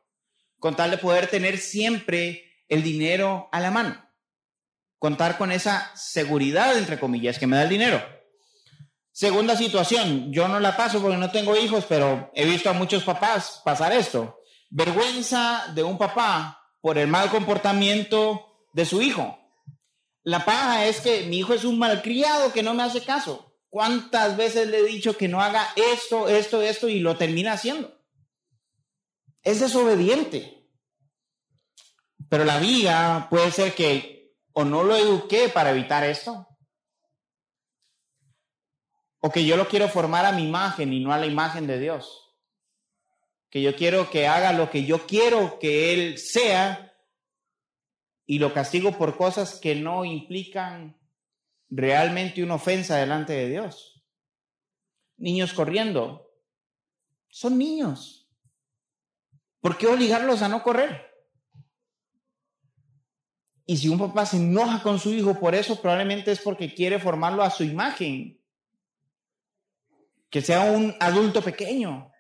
[0.60, 4.08] con tal de poder tener siempre el dinero a la mano
[5.00, 8.04] contar con esa seguridad, entre comillas, que me da el dinero.
[9.12, 13.04] Segunda situación, yo no la paso porque no tengo hijos, pero he visto a muchos
[13.04, 14.42] papás pasar esto.
[14.70, 18.47] Vergüenza de un papá por el mal comportamiento
[18.78, 19.40] de su hijo.
[20.22, 23.56] La paja es que mi hijo es un malcriado que no me hace caso.
[23.70, 28.00] ¿Cuántas veces le he dicho que no haga esto, esto, esto y lo termina haciendo?
[29.42, 30.70] Es desobediente.
[32.30, 36.48] Pero la viga puede ser que o no lo eduqué para evitar esto.
[39.22, 41.80] O que yo lo quiero formar a mi imagen y no a la imagen de
[41.80, 42.36] Dios.
[43.50, 46.87] Que yo quiero que haga lo que yo quiero que Él sea
[48.28, 51.00] y lo castigo por cosas que no implican
[51.70, 54.06] realmente una ofensa delante de Dios.
[55.16, 56.30] Niños corriendo.
[57.30, 58.30] Son niños.
[59.62, 61.08] ¿Por qué obligarlos a no correr?
[63.66, 67.00] Y si un papá se enoja con su hijo por eso, probablemente es porque quiere
[67.00, 68.42] formarlo a su imagen.
[70.30, 72.12] Que sea un adulto pequeño.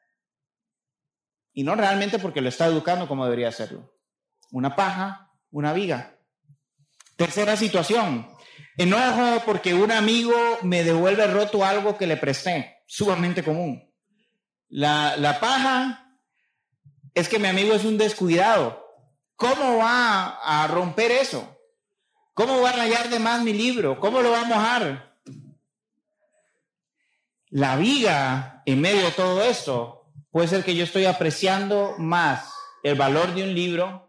[1.52, 3.94] Y no realmente porque lo está educando como debería hacerlo.
[4.52, 6.18] Una paja, una viga.
[7.16, 8.28] Tercera situación.
[8.78, 12.84] Enojo porque un amigo me devuelve roto algo que le presté.
[12.86, 13.92] Sumamente común.
[14.70, 16.20] La, la paja
[17.14, 18.88] es que mi amigo es un descuidado
[19.38, 21.56] ¿Cómo va a romper eso?
[22.34, 24.00] ¿Cómo va a rayar de más mi libro?
[24.00, 25.16] ¿Cómo lo va a mojar?
[27.50, 32.96] La viga en medio de todo esto puede ser que yo estoy apreciando más el
[32.96, 34.07] valor de un libro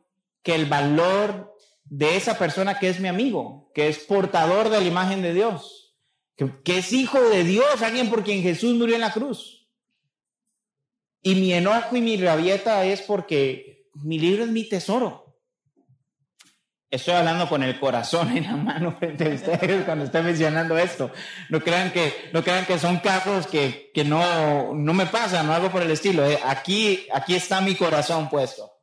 [0.48, 4.86] que el valor de esa persona que es mi amigo, que es portador de la
[4.86, 5.94] imagen de Dios,
[6.36, 9.68] que, es hijo de Dios, alguien por quien Jesús murió en la cruz.
[11.20, 15.36] Y mi enojo y mi rabieta es porque mi libro es mi tesoro.
[16.90, 21.10] Estoy hablando con el corazón en la mano frente a ustedes cuando estoy mencionando esto.
[21.50, 25.52] No crean que, no crean que son casos que, que no, no me pasan, no
[25.52, 26.24] algo por el estilo.
[26.24, 28.77] Eh, aquí, aquí está mi corazón puesto.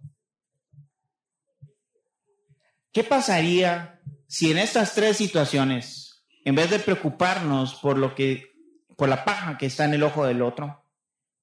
[2.96, 8.54] ¿Qué pasaría si en estas tres situaciones, en vez de preocuparnos por lo que,
[8.96, 10.82] por la paja que está en el ojo del otro,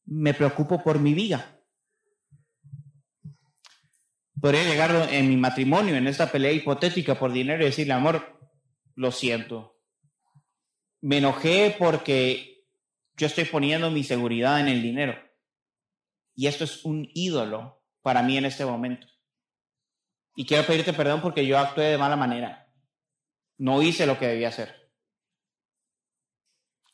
[0.06, 1.58] me preocupo por mi vida?
[4.40, 8.40] podría llegar en mi matrimonio, en esta pelea hipotética por dinero y decirle, amor,
[8.96, 9.78] lo siento.
[11.02, 12.66] Me enojé porque
[13.16, 15.16] yo estoy poniendo mi seguridad en el dinero.
[16.34, 19.06] Y esto es un ídolo para mí en este momento.
[20.34, 22.68] Y quiero pedirte perdón porque yo actué de mala manera.
[23.58, 24.90] No hice lo que debía hacer.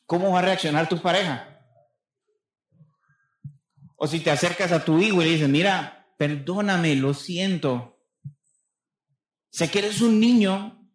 [0.05, 1.63] ¿Cómo va a reaccionar tu pareja?
[3.95, 8.01] O si te acercas a tu hijo y le dices, mira, perdóname, lo siento.
[9.51, 10.89] Sé que eres un niño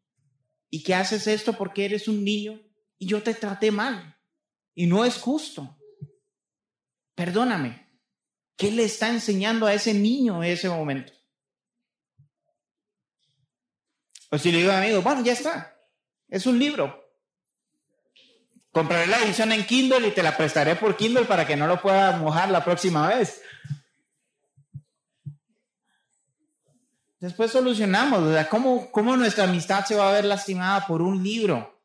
[0.71, 2.61] y que haces esto porque eres un niño
[2.99, 4.19] y yo te traté mal
[4.75, 5.79] y no es justo.
[7.15, 7.85] Perdóname.
[8.57, 11.13] ¿Qué le está enseñando a ese niño en ese momento?
[14.35, 15.77] O si le digo a amigo, bueno, ya está.
[16.29, 17.09] Es un libro.
[18.73, 21.81] Compraré la edición en Kindle y te la prestaré por Kindle para que no lo
[21.81, 23.41] puedas mojar la próxima vez.
[27.21, 31.81] Después solucionamos, ¿cómo, ¿cómo nuestra amistad se va a ver lastimada por un libro?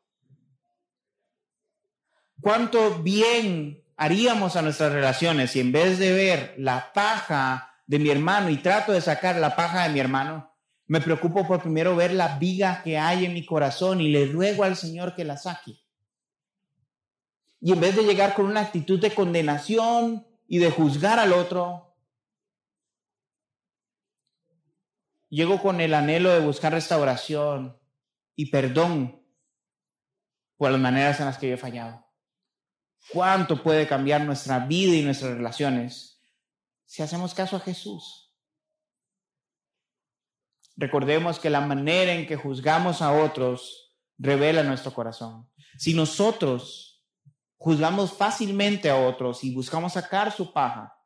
[2.40, 8.10] ¿Cuánto bien haríamos a nuestras relaciones si en vez de ver la paja de mi
[8.10, 10.49] hermano y trato de sacar la paja de mi hermano,
[10.90, 14.64] me preocupo por primero ver la viga que hay en mi corazón y le ruego
[14.64, 15.78] al Señor que la saque?
[17.60, 21.90] Y en vez de llegar con una actitud de condenación y de juzgar al otro,
[25.30, 27.78] Llego con el anhelo de buscar restauración
[28.34, 29.24] y perdón
[30.56, 32.04] por las maneras en las que yo he fallado.
[33.12, 36.20] ¿Cuánto puede cambiar nuestra vida y nuestras relaciones
[36.84, 38.19] si hacemos caso a Jesús?
[40.80, 45.48] Recordemos que la manera en que juzgamos a otros revela nuestro corazón.
[45.78, 47.04] Si nosotros
[47.56, 50.96] juzgamos fácilmente a otros y buscamos sacar su paja,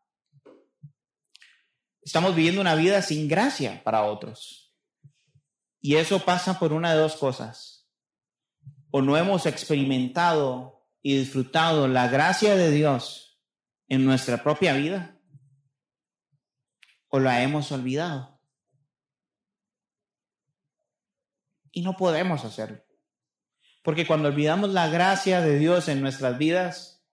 [2.04, 4.76] Estamos viviendo una vida sin gracia para otros.
[5.80, 7.88] Y eso pasa por una de dos cosas.
[8.90, 13.42] O no hemos experimentado y disfrutado la gracia de Dios
[13.88, 15.18] en nuestra propia vida,
[17.08, 18.33] o la hemos olvidado.
[21.74, 22.82] Y no podemos hacerlo.
[23.82, 27.04] Porque cuando olvidamos la gracia de Dios en nuestras vidas,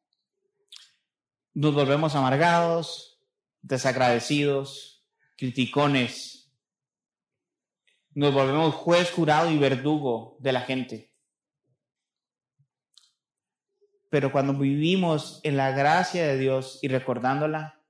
[1.54, 3.20] nos volvemos amargados,
[3.62, 5.06] desagradecidos,
[5.38, 6.54] criticones.
[8.14, 11.14] Nos volvemos juez, jurado y verdugo de la gente.
[14.10, 17.82] Pero cuando vivimos en la gracia de Dios y recordándola,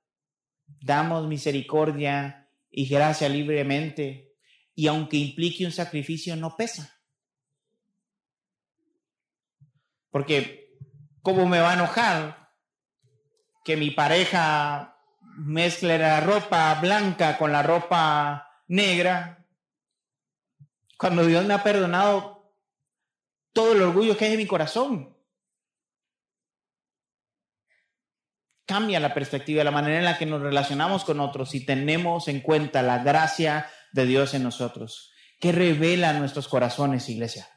[0.66, 4.31] damos misericordia y gracia libremente
[4.76, 7.00] y aunque implique un sacrificio no pesa.
[10.10, 10.78] Porque,
[11.22, 12.52] ¿cómo me va a enojar
[13.64, 14.92] que mi pareja
[15.38, 19.46] mezcle la ropa blanca con la ropa negra,
[20.98, 22.56] cuando Dios me ha perdonado
[23.54, 25.18] todo el orgullo que hay en mi corazón.
[28.66, 32.40] Cambia la perspectiva, la manera en la que nos relacionamos con otros y tenemos en
[32.40, 37.48] cuenta la gracia de Dios en nosotros, que revela nuestros corazones, iglesia,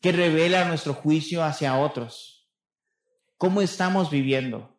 [0.00, 2.48] que revela nuestro juicio hacia otros.
[3.36, 4.76] ¿Cómo estamos viviendo?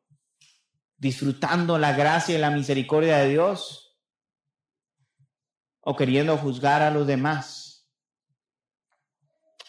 [0.98, 3.98] disfrutando la gracia y la misericordia de Dios
[5.82, 7.88] o queriendo juzgar a los demás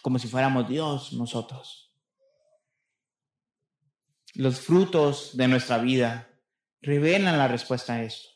[0.02, 1.92] como si fuéramos Dios nosotros.
[4.34, 6.28] Los frutos de nuestra vida
[6.80, 8.28] revelan la respuesta a esto.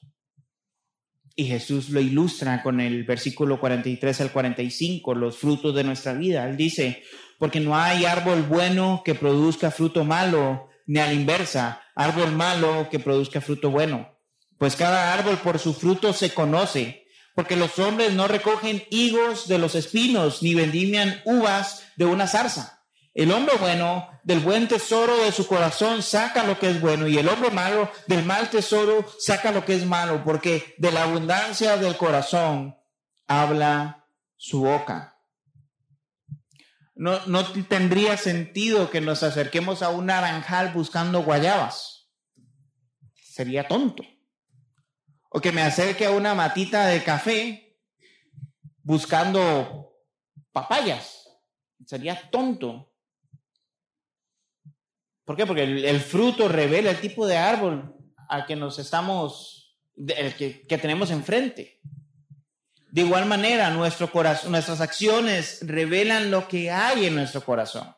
[1.35, 6.49] Y Jesús lo ilustra con el versículo 43 al 45, los frutos de nuestra vida.
[6.49, 7.03] Él dice,
[7.39, 12.89] porque no hay árbol bueno que produzca fruto malo, ni a la inversa, árbol malo
[12.91, 14.19] que produzca fruto bueno.
[14.59, 19.59] Pues cada árbol por su fruto se conoce, porque los hombres no recogen higos de
[19.59, 22.82] los espinos, ni vendimian uvas de una zarza.
[23.15, 27.19] El hombre bueno del buen tesoro de su corazón saca lo que es bueno y
[27.19, 31.77] el hombre malo del mal tesoro saca lo que es malo, porque de la abundancia
[31.77, 32.77] del corazón
[33.27, 34.07] habla
[34.37, 35.21] su boca.
[36.95, 42.11] No, no tendría sentido que nos acerquemos a un naranjal buscando guayabas.
[43.15, 44.05] Sería tonto.
[45.29, 47.79] O que me acerque a una matita de café
[48.83, 49.99] buscando
[50.53, 51.29] papayas.
[51.87, 52.92] Sería tonto.
[55.25, 55.47] ¿Por qué?
[55.47, 57.95] Porque el, fruto revela el tipo de árbol
[58.29, 61.81] al que nos estamos, el que, que tenemos enfrente.
[62.91, 67.95] De igual manera, nuestro corazón, nuestras acciones revelan lo que hay en nuestro corazón.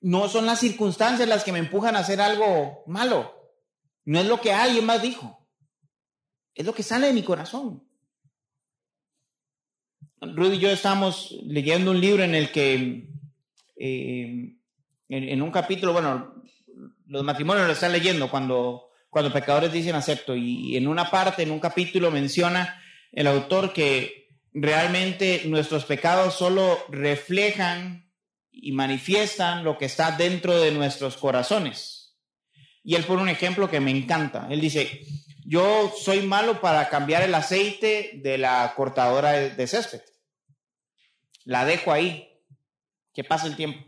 [0.00, 3.52] No son las circunstancias las que me empujan a hacer algo malo.
[4.04, 5.46] No es lo que alguien más dijo.
[6.54, 7.86] Es lo que sale de mi corazón.
[10.20, 13.08] Rudy y yo estamos leyendo un libro en el que,
[13.76, 14.54] eh,
[15.08, 16.34] en, un capítulo, bueno,
[17.06, 20.36] los matrimonios lo están leyendo cuando, cuando pecadores dicen acepto.
[20.36, 26.78] Y en una parte, en un capítulo, menciona el autor que realmente nuestros pecados solo
[26.90, 28.10] reflejan
[28.50, 32.18] y manifiestan lo que está dentro de nuestros corazones.
[32.82, 34.48] Y él pone un ejemplo que me encanta.
[34.50, 35.02] Él dice,
[35.44, 40.00] yo soy malo para cambiar el aceite de la cortadora de, césped.
[41.44, 42.40] La dejo ahí,
[43.12, 43.84] que pase el tiempo.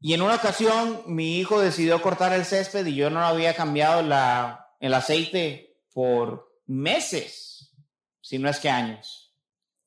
[0.00, 4.02] Y en una ocasión mi hijo decidió cortar el césped y yo no había cambiado
[4.02, 7.72] la, el aceite por meses,
[8.20, 9.32] si no es que años.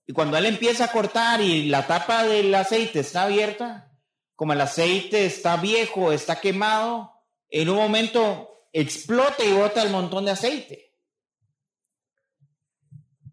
[0.08, 3.92] Y cuando él empieza a cortar y la tapa del aceite está abierta,
[4.36, 7.12] como el aceite está viejo, está quemado,
[7.50, 10.94] en un momento explota y bota el montón de aceite.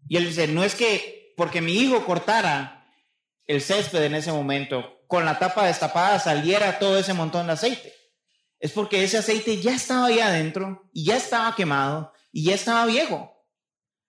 [0.09, 2.87] Y él dice, no es que porque mi hijo cortara
[3.45, 7.93] el césped en ese momento, con la tapa destapada saliera todo ese montón de aceite.
[8.59, 12.85] Es porque ese aceite ya estaba ahí adentro y ya estaba quemado y ya estaba
[12.85, 13.45] viejo.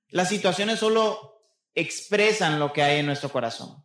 [0.09, 1.43] Las situaciones solo
[1.75, 3.85] expresan lo que hay en nuestro corazón,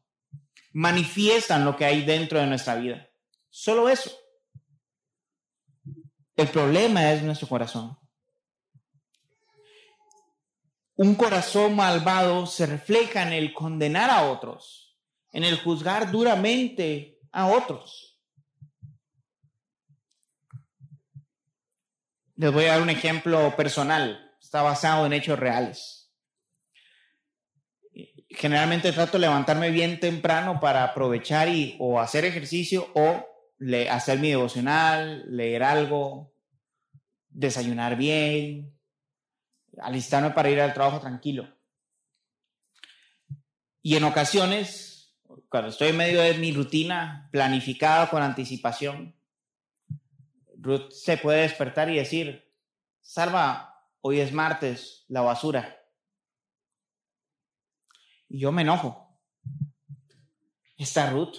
[0.71, 3.09] manifiestan lo que hay dentro de nuestra vida.
[3.49, 4.11] Solo eso.
[6.35, 7.98] El problema es nuestro corazón.
[10.99, 14.97] Un corazón malvado se refleja en el condenar a otros,
[15.31, 18.19] en el juzgar duramente a otros.
[22.35, 24.35] Les voy a dar un ejemplo personal.
[24.41, 25.99] Está basado en hechos reales
[28.29, 33.25] generalmente trato de levantarme bien temprano para aprovechar y o hacer ejercicio o
[33.89, 36.31] hacer mi devocional, leer algo,
[37.29, 38.78] desayunar bien,
[39.81, 41.47] alistarme para ir al trabajo tranquilo.
[43.81, 45.17] Y en ocasiones,
[45.49, 49.15] cuando estoy en medio de mi rutina planificada con anticipación,
[50.57, 52.53] Ruth se puede despertar y decir,
[53.01, 55.79] Salva, hoy es martes, la basura.
[58.27, 59.19] Y yo me enojo.
[60.77, 61.37] Está Ruth.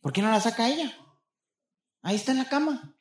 [0.00, 0.92] ¿Por qué no la saca ella?
[2.02, 2.96] Ahí está en la cama.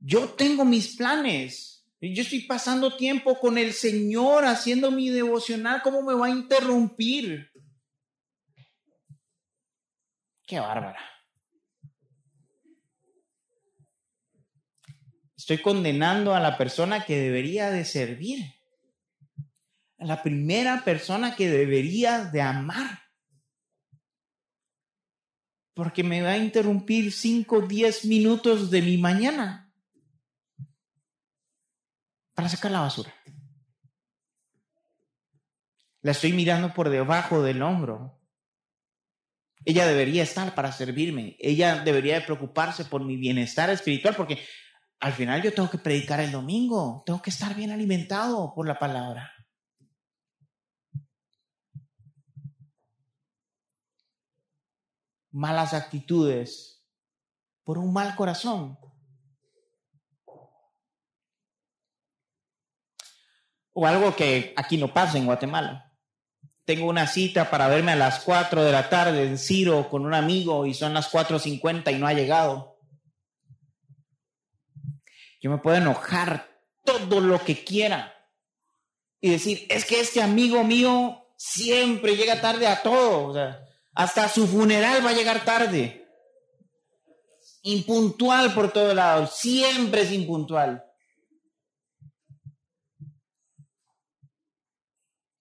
[0.00, 1.77] Yo tengo mis planes.
[2.00, 5.82] Yo estoy pasando tiempo con el Señor haciendo mi devocional.
[5.82, 7.50] ¿Cómo me va a interrumpir?
[10.46, 11.00] Qué bárbara.
[15.36, 18.44] Estoy condenando a la persona que debería de servir
[19.98, 23.02] la primera persona que debería de amar.
[25.74, 29.67] Porque me va a interrumpir 5, 10 minutos de mi mañana
[32.38, 33.12] para sacar la basura.
[36.02, 38.22] La estoy mirando por debajo del hombro.
[39.64, 41.34] Ella debería estar para servirme.
[41.40, 44.38] Ella debería de preocuparse por mi bienestar espiritual porque
[45.00, 47.02] al final yo tengo que predicar el domingo.
[47.04, 49.32] Tengo que estar bien alimentado por la palabra.
[55.32, 56.84] malas actitudes
[57.64, 58.78] por un mal corazón.
[63.80, 65.94] O algo que aquí no pasa en Guatemala.
[66.64, 70.14] Tengo una cita para verme a las 4 de la tarde en Ciro con un
[70.14, 72.76] amigo y son las 4.50 y no ha llegado.
[75.40, 76.48] Yo me puedo enojar
[76.82, 78.12] todo lo que quiera
[79.20, 83.32] y decir, es que este amigo mío siempre llega tarde a todo.
[83.94, 86.04] Hasta su funeral va a llegar tarde.
[87.62, 89.36] Impuntual por todos lados.
[89.36, 90.87] Siempre es impuntual.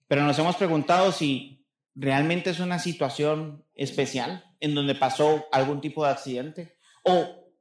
[0.07, 6.05] Pero nos hemos preguntado si realmente es una situación especial en donde pasó algún tipo
[6.05, 6.77] de accidente.
[7.03, 7.51] O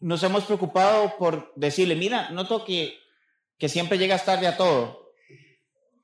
[0.00, 2.98] nos hemos preocupado por decirle, mira, noto que,
[3.58, 5.12] que siempre llegas tarde a todo.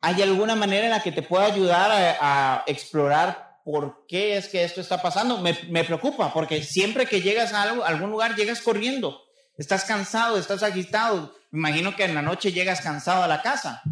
[0.01, 4.49] ¿Hay alguna manera en la que te pueda ayudar a, a explorar por qué es
[4.49, 5.39] que esto está pasando.
[5.39, 9.23] Me, preocupa porque siempre que llegas a, algún lugar, llegas corriendo.
[9.57, 13.83] Estás cansado, estás agitado, imagino que en la noche llegas cansado a la casa.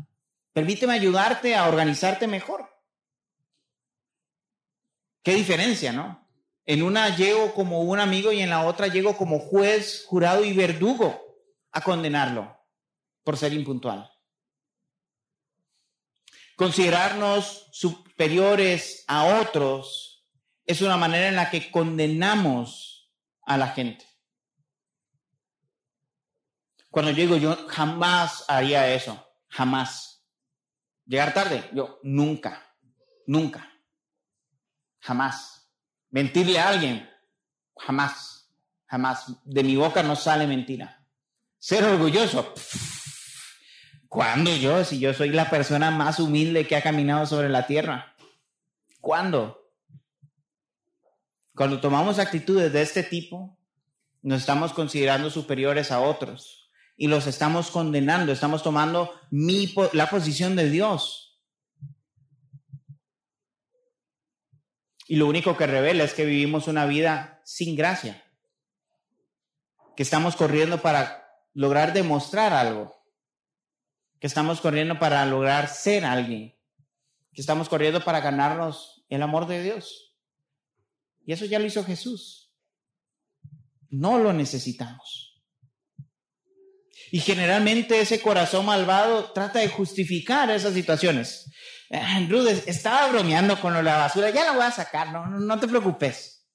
[0.53, 2.68] Permíteme ayudarte a organizarte mejor.
[5.22, 6.26] Qué diferencia, ¿no?
[6.64, 10.53] En una llego como un amigo y en la otra llego como juez, jurado y
[10.53, 11.18] verdugo
[11.72, 12.59] a condenarlo
[13.22, 14.11] por ser impuntual.
[16.57, 20.26] Considerarnos superiores a otros
[20.66, 24.05] es una manera en la que condenamos a la gente.
[26.90, 30.18] Cuando llego yo jamás haría eso, jamás.
[31.09, 32.62] Llegar tarde, yo nunca,
[33.26, 33.72] nunca,
[35.00, 35.72] jamás.
[36.11, 37.09] Mentirle a alguien,
[37.78, 38.52] jamás,
[38.86, 39.24] jamás.
[39.46, 41.02] De mi boca no sale mentira.
[41.56, 42.52] Ser orgulloso,
[44.06, 44.84] ¿cuándo yo?
[44.84, 48.14] Si yo soy la persona más humilde que ha caminado sobre la tierra.
[49.00, 49.72] ¿Cuándo?
[51.54, 53.59] Cuando tomamos actitudes de este tipo,
[54.20, 56.68] nos estamos considerando superiores a otros
[57.01, 59.14] y los estamos condenando, estamos tomando
[59.92, 61.40] la posición de Dios.
[65.07, 68.22] Y lo único que revela es que vivimos una vida sin gracia,
[69.96, 71.24] que estamos corriendo para
[71.55, 72.92] lograr demostrar algo,
[74.18, 76.59] que estamos corriendo para lograr ser alguien,
[77.32, 80.16] que estamos corriendo para ganarnos el amor de Dios.
[81.24, 82.53] Y eso ya lo hizo Jesús.
[83.88, 85.28] No lo necesitamos.
[87.11, 91.50] Y generalmente ese corazón malvado trata de justificar esas situaciones.
[91.90, 96.46] Andrew, estaba bromeando con la basura, ya la voy a sacar, no, no, te preocupes.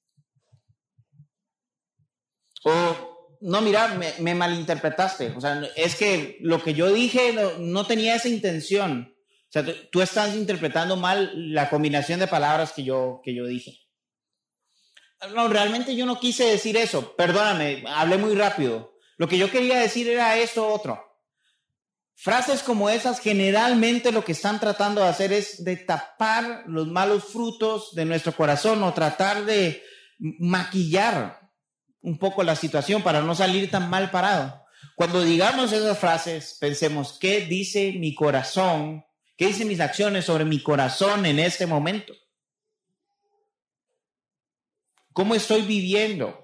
[2.63, 5.33] O, no, mira, me, malinterpretaste.
[5.35, 9.15] O sea, es que lo que yo dije no, tenía esa intención.
[9.17, 13.79] O sea, tú, estás interpretando mal la combinación de palabras que yo, que yo dije.
[15.33, 17.15] No, realmente yo no quise decir eso.
[17.15, 18.92] Perdóname, hablé muy rápido.
[19.17, 21.13] Lo que yo quería decir era esto otro.
[22.15, 27.25] Frases como esas generalmente lo que están tratando de hacer es de tapar los malos
[27.25, 29.83] frutos de nuestro corazón o tratar de
[30.17, 31.49] maquillar
[32.01, 34.63] un poco la situación para no salir tan mal parado.
[34.95, 39.03] Cuando digamos esas frases, pensemos, ¿qué dice mi corazón?
[39.35, 42.13] ¿Qué dicen mis acciones sobre mi corazón en este momento?
[45.13, 46.42] ¿Cómo estoy viviendo?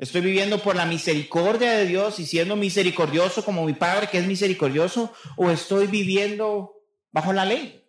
[0.00, 4.26] Estoy viviendo por la misericordia de Dios y siendo misericordioso como mi Padre que es
[4.26, 6.72] misericordioso, o estoy viviendo
[7.12, 7.86] bajo la ley,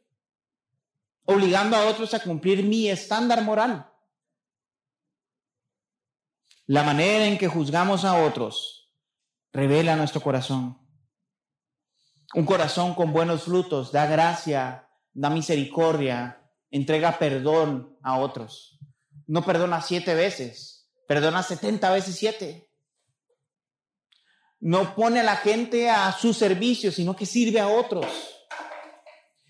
[1.24, 3.90] obligando a otros a cumplir mi estándar moral.
[6.66, 8.94] La manera en que juzgamos a otros
[9.54, 10.86] revela nuestro corazón.
[12.34, 18.80] Un corazón con buenos frutos da gracia, da misericordia, entrega perdón a otros.
[19.28, 20.71] No perdona siete veces,
[21.12, 22.70] perdona 70 veces 7.
[24.62, 28.06] No pone a la gente a su servicio, sino que sirve a otros.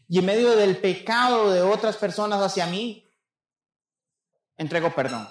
[0.09, 3.07] Y en medio del pecado de otras personas hacia mí,
[4.57, 5.29] entrego perdón.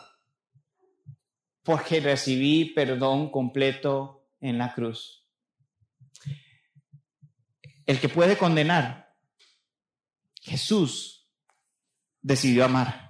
[1.64, 5.26] Porque recibí perdón completo en la cruz.
[7.86, 9.16] El que puede condenar,
[10.40, 11.28] Jesús
[12.22, 13.09] decidió amar.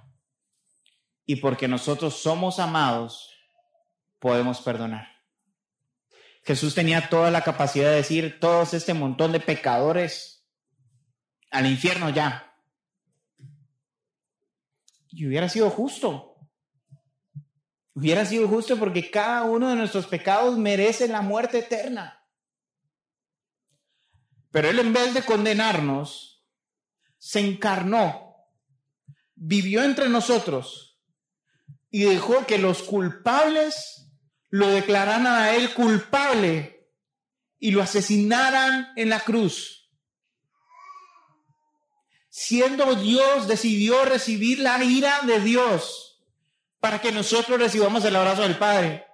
[1.31, 3.31] Y porque nosotros somos amados,
[4.19, 5.07] podemos perdonar.
[6.43, 10.45] Jesús tenía toda la capacidad de decir, todos este montón de pecadores
[11.49, 12.53] al infierno ya.
[15.07, 16.35] Y hubiera sido justo.
[17.93, 22.27] Hubiera sido justo porque cada uno de nuestros pecados merece la muerte eterna.
[24.51, 26.45] Pero Él en vez de condenarnos,
[27.17, 28.35] se encarnó,
[29.35, 30.89] vivió entre nosotros
[31.91, 34.07] y dejó que los culpables
[34.49, 36.89] lo declararan a él culpable
[37.59, 39.89] y lo asesinaran en la cruz.
[42.29, 46.25] Siendo Dios, decidió recibir la ira de Dios
[46.79, 49.05] para que nosotros recibamos el abrazo del Padre.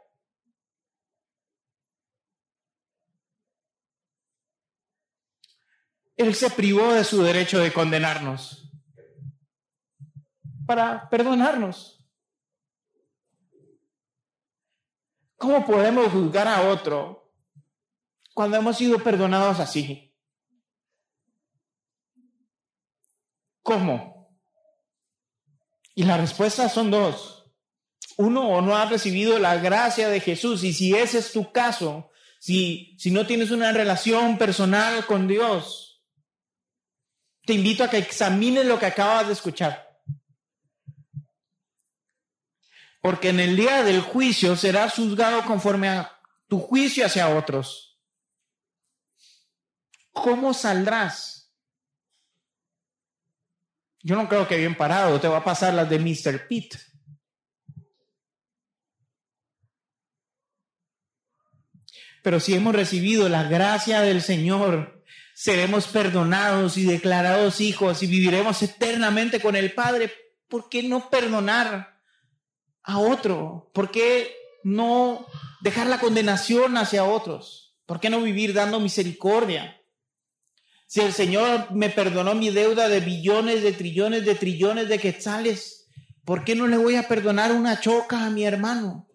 [6.15, 8.71] Él se privó de su derecho de condenarnos
[10.67, 11.96] para perdonarnos.
[15.37, 17.31] ¿Cómo podemos juzgar a otro
[18.33, 20.15] cuando hemos sido perdonados así?
[23.61, 24.35] ¿Cómo?
[25.93, 27.45] Y la respuesta son dos.
[28.17, 30.63] Uno, o no has recibido la gracia de Jesús.
[30.63, 32.09] Y si ese es tu caso,
[32.39, 36.03] si, si no tienes una relación personal con Dios,
[37.45, 39.86] te invito a que examines lo que acabas de escuchar.
[43.01, 46.11] Porque en el día del juicio serás juzgado conforme a
[46.47, 47.87] tu juicio hacia otros.
[50.23, 51.53] ¿cómo saldrás?
[54.01, 56.47] Yo no creo que bien parado, te va a pasar las de Mr.
[56.47, 56.75] Pitt.
[62.23, 68.61] Pero si hemos recibido la gracia del Señor, seremos perdonados y declarados hijos y viviremos
[68.63, 70.11] eternamente con el Padre.
[70.47, 71.96] ¿Por qué no perdonar
[72.87, 73.69] a otro?
[73.73, 74.33] ¿Por qué
[74.63, 75.25] no
[75.61, 77.75] dejar la condenación hacia otros?
[77.85, 79.79] ¿Por qué no vivir dando misericordia?
[80.87, 85.89] Si el Señor me perdonó mi deuda de billones, de trillones, de trillones de quetzales,
[86.23, 89.09] ¿por qué no le voy a perdonar una choca a mi hermano?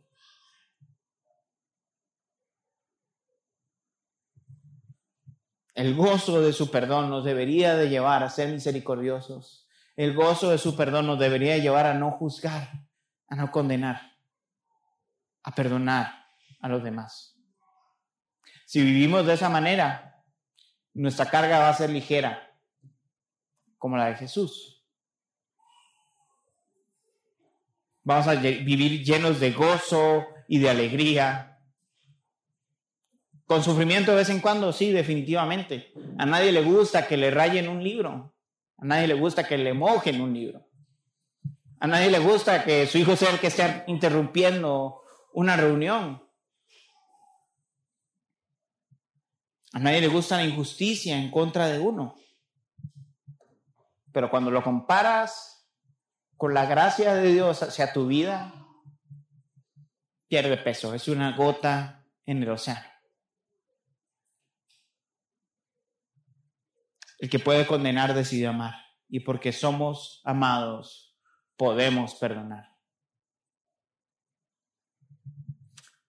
[5.74, 9.66] El gozo de su perdón nos debería de llevar a ser misericordiosos.
[9.96, 12.70] El gozo de su perdón nos debería llevar a no juzgar,
[13.32, 14.12] a no condenar,
[15.42, 16.26] a perdonar
[16.60, 17.34] a los demás.
[18.66, 20.22] Si vivimos de esa manera,
[20.92, 22.54] nuestra carga va a ser ligera,
[23.78, 24.84] como la de Jesús.
[28.02, 31.58] Vamos a vivir llenos de gozo y de alegría,
[33.46, 35.90] con sufrimiento de vez en cuando, sí, definitivamente.
[36.18, 38.36] A nadie le gusta que le rayen un libro.
[38.76, 40.68] A nadie le gusta que le mojen un libro.
[41.82, 45.02] A nadie le gusta que su hijo sea el que esté interrumpiendo
[45.32, 46.22] una reunión.
[49.72, 52.14] A nadie le gusta la injusticia en contra de uno.
[54.12, 55.68] Pero cuando lo comparas
[56.36, 58.54] con la gracia de Dios hacia tu vida,
[60.28, 60.94] pierde peso.
[60.94, 62.86] Es una gota en el océano.
[67.18, 68.74] El que puede condenar decidió amar.
[69.08, 71.11] Y porque somos amados,
[71.62, 72.76] podemos perdonar.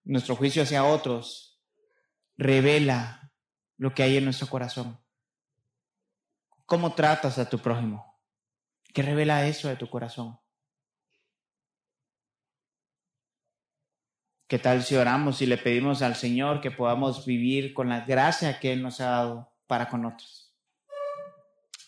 [0.02, 1.62] Nuestro juicio hacia otros
[2.36, 3.32] revela
[3.76, 4.98] lo que hay en nuestro corazón.
[6.66, 8.20] ¿Cómo tratas a tu prójimo?
[8.92, 10.40] ¿Qué revela eso de tu corazón?
[14.48, 18.58] ¿Qué tal si oramos y le pedimos al Señor que podamos vivir con la gracia
[18.58, 20.52] que Él nos ha dado para con otros?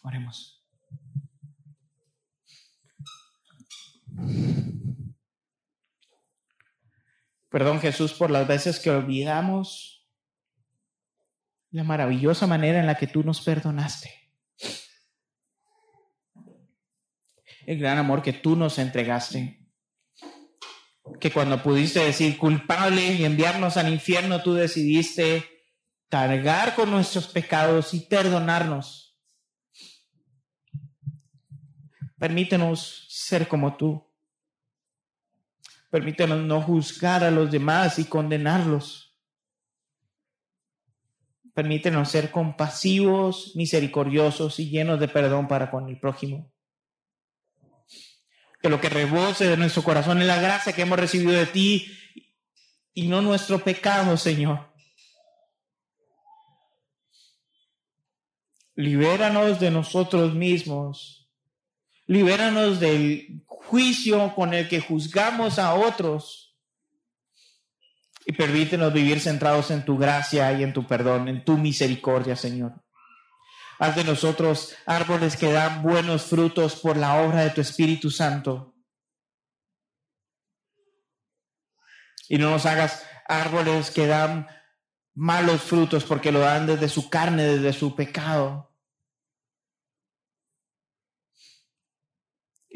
[0.05, 0.56] Oremos.
[7.49, 10.07] Perdón Jesús por las veces que olvidamos
[11.71, 14.13] la maravillosa manera en la que tú nos perdonaste.
[17.67, 19.67] El gran amor que tú nos entregaste.
[21.21, 25.65] Que cuando pudiste decir culpable y enviarnos al infierno, tú decidiste
[26.09, 29.07] cargar con nuestros pecados y perdonarnos
[32.19, 34.06] Permítenos ser como tú.
[35.91, 39.17] Permítenos no juzgar a los demás y condenarlos.
[41.55, 46.53] Permítenos ser compasivos, misericordiosos y llenos de perdón para con el prójimo.
[48.61, 51.87] Que lo que rebose de nuestro corazón es la gracia que hemos recibido de ti
[52.93, 54.73] y no nuestro pecado, Señor.
[58.75, 61.27] Libéranos de nosotros mismos
[62.09, 66.57] Libéranos del juicio con el que juzgamos a otros.
[68.25, 72.83] Y permítenos vivir centrados en tu gracia y en tu perdón, en tu misericordia, Señor.
[73.79, 78.75] Haz de nosotros árboles que dan buenos frutos por la obra de tu Espíritu Santo.
[82.29, 84.49] Y no nos hagas árboles que dan
[85.15, 88.76] malos frutos porque lo dan desde su carne, desde su pecado.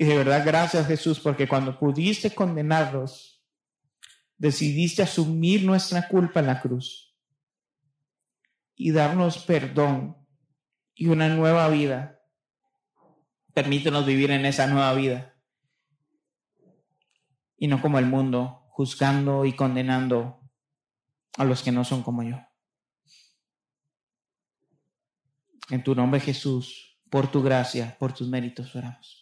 [0.01, 3.45] Y de verdad, gracias Jesús, porque cuando pudiste condenarlos,
[4.39, 7.15] decidiste asumir nuestra culpa en la cruz
[8.75, 10.17] y darnos perdón
[10.95, 12.19] y una nueva vida.
[13.53, 15.37] Permítenos vivir en esa nueva vida
[17.59, 20.41] y no como el mundo, juzgando y condenando
[21.37, 22.39] a los que no son como yo.
[25.69, 29.20] En tu nombre Jesús, por tu gracia, por tus méritos oramos.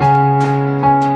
[0.00, 1.13] Amen.